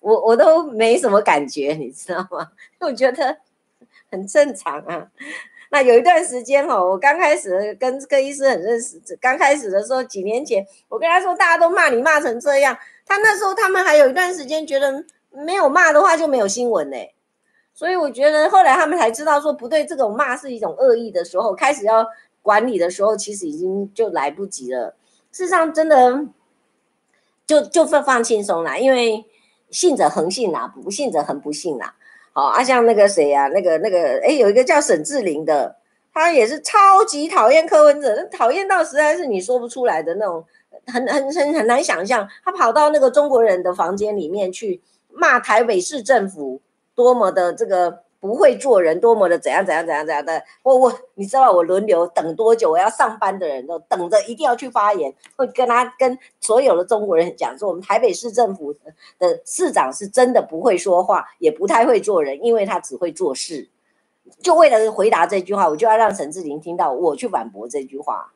[0.01, 2.51] 我我都没什么感觉，你知道吗？
[2.81, 3.39] 我觉得
[4.11, 5.09] 很正常啊。
[5.73, 12.77] 那有一段时间哦，我刚开始跟这个医师很认识，刚开始的时候几年前，我跟他说大家都骂你骂成这样，
[13.07, 16.97] 他那时候他们还有一段时间觉得没有骂的话就没有新闻呢、
[17.81, 22.07] 所以我觉得后来他们才知道说不对，这种骂是一种恶意的时候，开始要
[22.43, 24.95] 管理的时候，其实已经就来不及了。
[25.33, 26.27] 事实上，真的
[27.47, 29.25] 就就放放轻松啦，因为
[29.71, 31.95] 信者恒信啦，不信者恒不信啦。
[32.35, 35.77] 好啊，像那个谁呀、啊，那个那个哎，有一个叫沈志玲的，
[36.13, 40.45] 他也是超级讨厌柯文哲，讨厌到实在是你说不出来的那种，
[40.87, 42.29] 很很很很难想象。
[42.45, 46.61] 他跑到那个中国人的房间里面去骂台北市政府。
[47.03, 52.71] 多么的这个不会做人，多么的怎样怎样怎样怎样的，我我你知道我轮流等多久？
[52.71, 58.75] 我要上班的人都等着一定要去发言，会跟他跟所有的中国人讲说，我们台北市政府
[59.19, 63.69] 的市长是真的不会说话，也不太会做人，因为他只会做事。
[64.43, 68.33] 就为了回答这句话，我就要让陈志玲听到我去反驳这句话。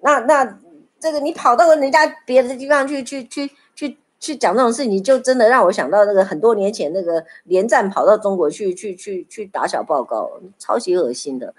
[0.00, 0.58] 那那
[0.98, 3.98] 这个你跑到人家别的地方去去去去。
[4.20, 11.54] 去讲这种事，你就真的让我想到那个很多年前那个连战跑到中国去去去去打小报告，超级恶心的。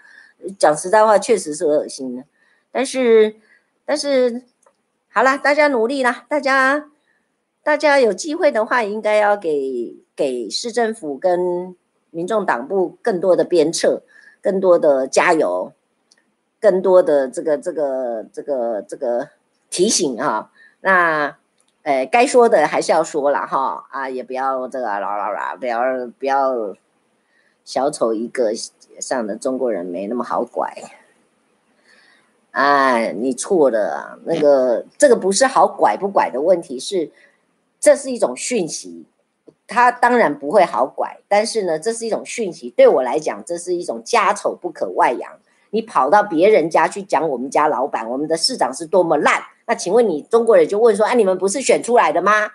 [0.60, 2.24] 讲实在话，确实是恶心的。
[2.72, 3.36] 但是，
[3.84, 4.44] 但是，
[5.10, 6.92] 好了，大家努力啦，大家
[7.64, 11.76] 大家有机会的话，应该要给给市政府跟
[12.12, 14.04] 民众党部更多的鞭策，
[14.40, 15.74] 更多的加油，
[16.60, 19.30] 更多的这个这个这个这个
[19.72, 20.52] 提醒啊，
[20.82, 21.41] 那。
[21.84, 25.82] 哎，该说的还是要说了哈啊，也不要这个啦啦啦，不要
[26.20, 26.76] 不要
[27.66, 28.54] 小丑一个
[29.00, 30.72] 上的中国人没那么好拐。
[32.52, 37.10] 哎，你错了，那个这个不是好拐不拐的问题，是
[37.80, 39.06] 这是一种讯息，
[39.66, 45.40] 他当然不会好拐，但是呢，这是一种讯息，对我来讲，这是一种家丑不可外扬。
[45.72, 49.42] 你跑到别人家去讲我们家老板，我们的市长是多么烂。
[49.66, 52.52] 那请问你中国人就问说：哎，你们不是选出来的吗？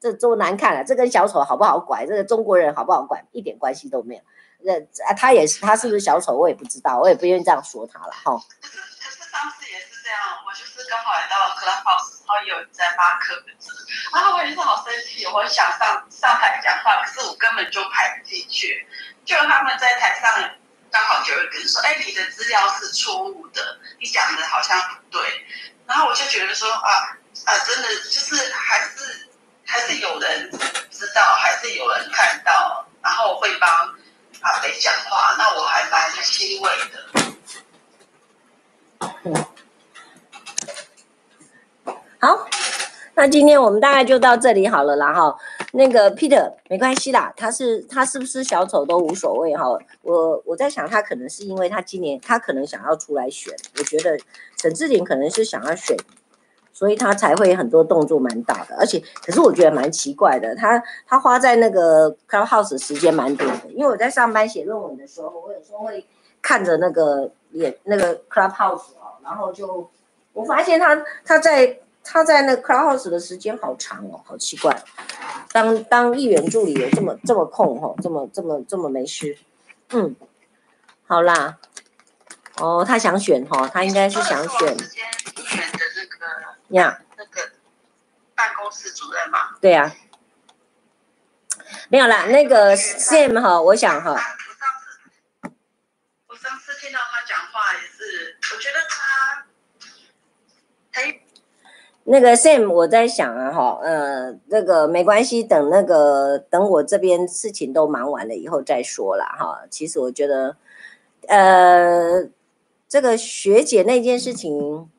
[0.00, 2.06] 这多难看了，这跟小丑好不好拐？
[2.06, 3.22] 这个中国人好不好拐？
[3.32, 4.22] 一点关系都没有。
[4.62, 4.72] 那
[5.04, 6.32] 啊，他也是，他是不是小丑？
[6.32, 8.32] 我也不知道，我也不愿意这样说他了哈。
[8.32, 13.72] 可是可是上次也是这样，我就是刚好来到了 Clubhouse，然后有在骂柯文哲，
[14.14, 18.86] 然后我也是好生气，我想上上台讲话，可是我根本就排不进去。
[19.24, 20.50] 就他们在台上
[20.90, 25.20] 刚好就有人跟说：哎，你的资料是错误的，你讲的好像不对。
[25.90, 26.88] 然后我就觉得说啊
[27.46, 29.26] 啊，真的就是还是
[29.66, 30.48] 还是有人
[30.88, 33.68] 知道，还是有人看到，然后会帮
[34.42, 37.10] 阿北讲话，那我还蛮欣慰的。
[42.20, 42.46] 好，
[43.14, 45.36] 那今天我们大概就到这里好了然后。
[45.72, 49.66] 那个 Peter 没关系啦，他是他是不是小丑都无所谓哈。
[50.02, 54.18] 我我在想他可能是因为他今年他可能想要出来选，我觉得。
[54.60, 55.96] 沈志玲可能是想要选，
[56.70, 66.04] 所以他才会很多动作蛮大的，而且可是我觉得蛮奇怪的，他他花在那个 Clubhouse 时间蛮多的，因为我在上班写论文的时候，我有时候会
[66.42, 69.88] 看着那个也那个 Clubhouse 哦，然后就
[70.34, 74.76] 我发现他他在他在那个 Clubhouse 的时间好长哦，好奇怪，
[75.52, 79.36] 当当议员助理有这么这么空吼，这么这么这么没事，
[79.90, 80.14] 嗯，
[81.06, 81.58] 好啦。
[82.56, 86.26] 哦，他想选哈，他应该是想选选的那个。
[86.68, 87.50] 呀，那个
[88.34, 89.56] 办公室主任嘛。
[89.60, 89.96] 对呀、啊。
[91.88, 94.14] 没有啦，那个 Sam 哈，我想哈。
[102.10, 109.62] 那个 Sam，我在想啊哈，呃，那个没关系，等那个等我这边事情都忙完了以后再说啦哈。
[109.70, 110.56] 其实我觉得，
[111.28, 112.28] 呃，
[112.88, 114.90] 这个学姐那件事情，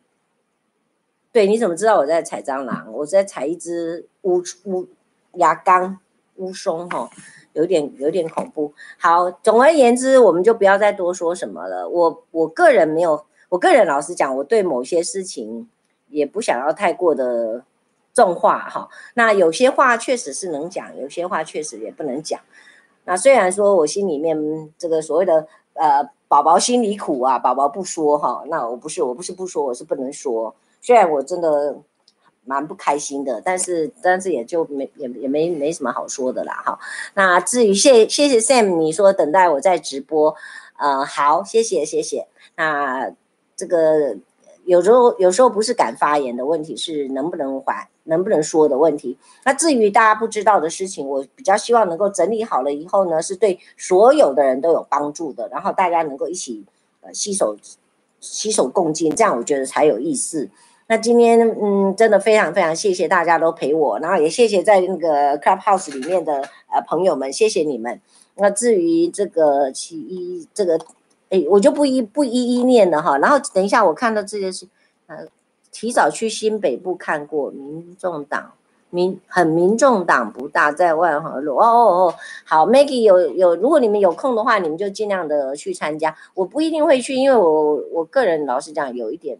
[1.33, 2.91] 对，你怎么知道我在采蟑螂？
[2.93, 4.87] 我在采一只乌乌
[5.33, 5.99] 牙缸。
[6.37, 7.07] 乌松哈，
[7.53, 8.73] 有点有点恐怖。
[8.97, 11.87] 好，总而言之，我们就不要再多说什么了。
[11.87, 15.69] 我我个人没有，我个人老实讲，我对某些事情
[16.11, 17.63] 也不想要太过的
[18.13, 18.87] 重话哈。
[19.15, 22.39] 那有些话确实是能讲，有些话确实也不能讲。
[23.05, 30.55] 那虽然说我心里面这个所谓的呃宝宝心里苦啊，宝宝不说哈，那我不是我不是不说，我是不能说。
[30.81, 31.77] 虽然我真的。
[32.43, 36.79] 蛮不开心的，但是但是也就没也也没没什么好说的啦哈。
[37.13, 40.35] 那至于谢谢谢 Sam，你说等待我在直播，
[40.79, 42.25] 呃好，谢谢谢谢。
[42.55, 43.13] 那
[43.55, 44.17] 这个
[44.71, 49.17] 有时候有时候不是敢发言的问题，是能不能还能不能说的问题。
[49.43, 56.63] 那至于大家不知道的事情，我比较希望能够整理好了以后呢，是对所有的人都有帮助的，然后大家能够一起
[57.01, 57.57] 呃携手
[58.21, 60.49] 携手共进，这样我觉得才有意思。
[60.87, 66.41] 那今天，嗯，真的非常非常谢谢大家都陪我，然后也谢谢在那个 Clubhouse 里面的
[66.71, 67.99] 呃朋友们，谢谢你们。
[68.35, 70.79] 那至于这个其一，这个，
[71.31, 73.17] 哎，我就不一不一一念了哈。
[73.17, 74.67] 然后等一下我看到这件事，
[75.07, 75.25] 呃，
[75.71, 78.51] 提早去新北部看过，民众党
[78.91, 81.55] 民很民众党不大，在万和路。
[81.55, 86.15] 哦哦哦，好，Maggie 有有，如果你们有空的话，你们就尽量的去参加。
[86.35, 89.39] 我不一定会去，因为我我个人老实讲有一点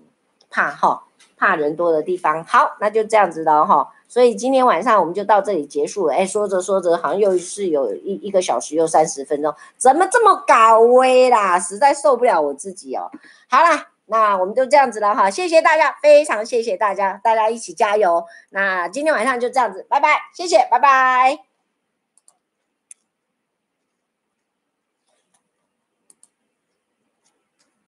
[0.49, 1.03] 怕哈。
[1.38, 3.89] 怕人多的地方，好，那就这样子了哈。
[4.11, 6.13] 所以今天晚上我们就到这里结束了。
[6.13, 11.57] 哎，说着说着，好像又是有一一个小时又三十分钟，怎么这么搞威啦？
[11.57, 13.09] 实在受不了我自己哦。
[13.49, 15.29] 好啦，那我们就这样子了哈。
[15.29, 18.25] 谢谢大家，非常谢谢大家，大家一起加油。
[18.49, 21.51] 那今天晚上就这样子，拜拜，谢谢，拜拜。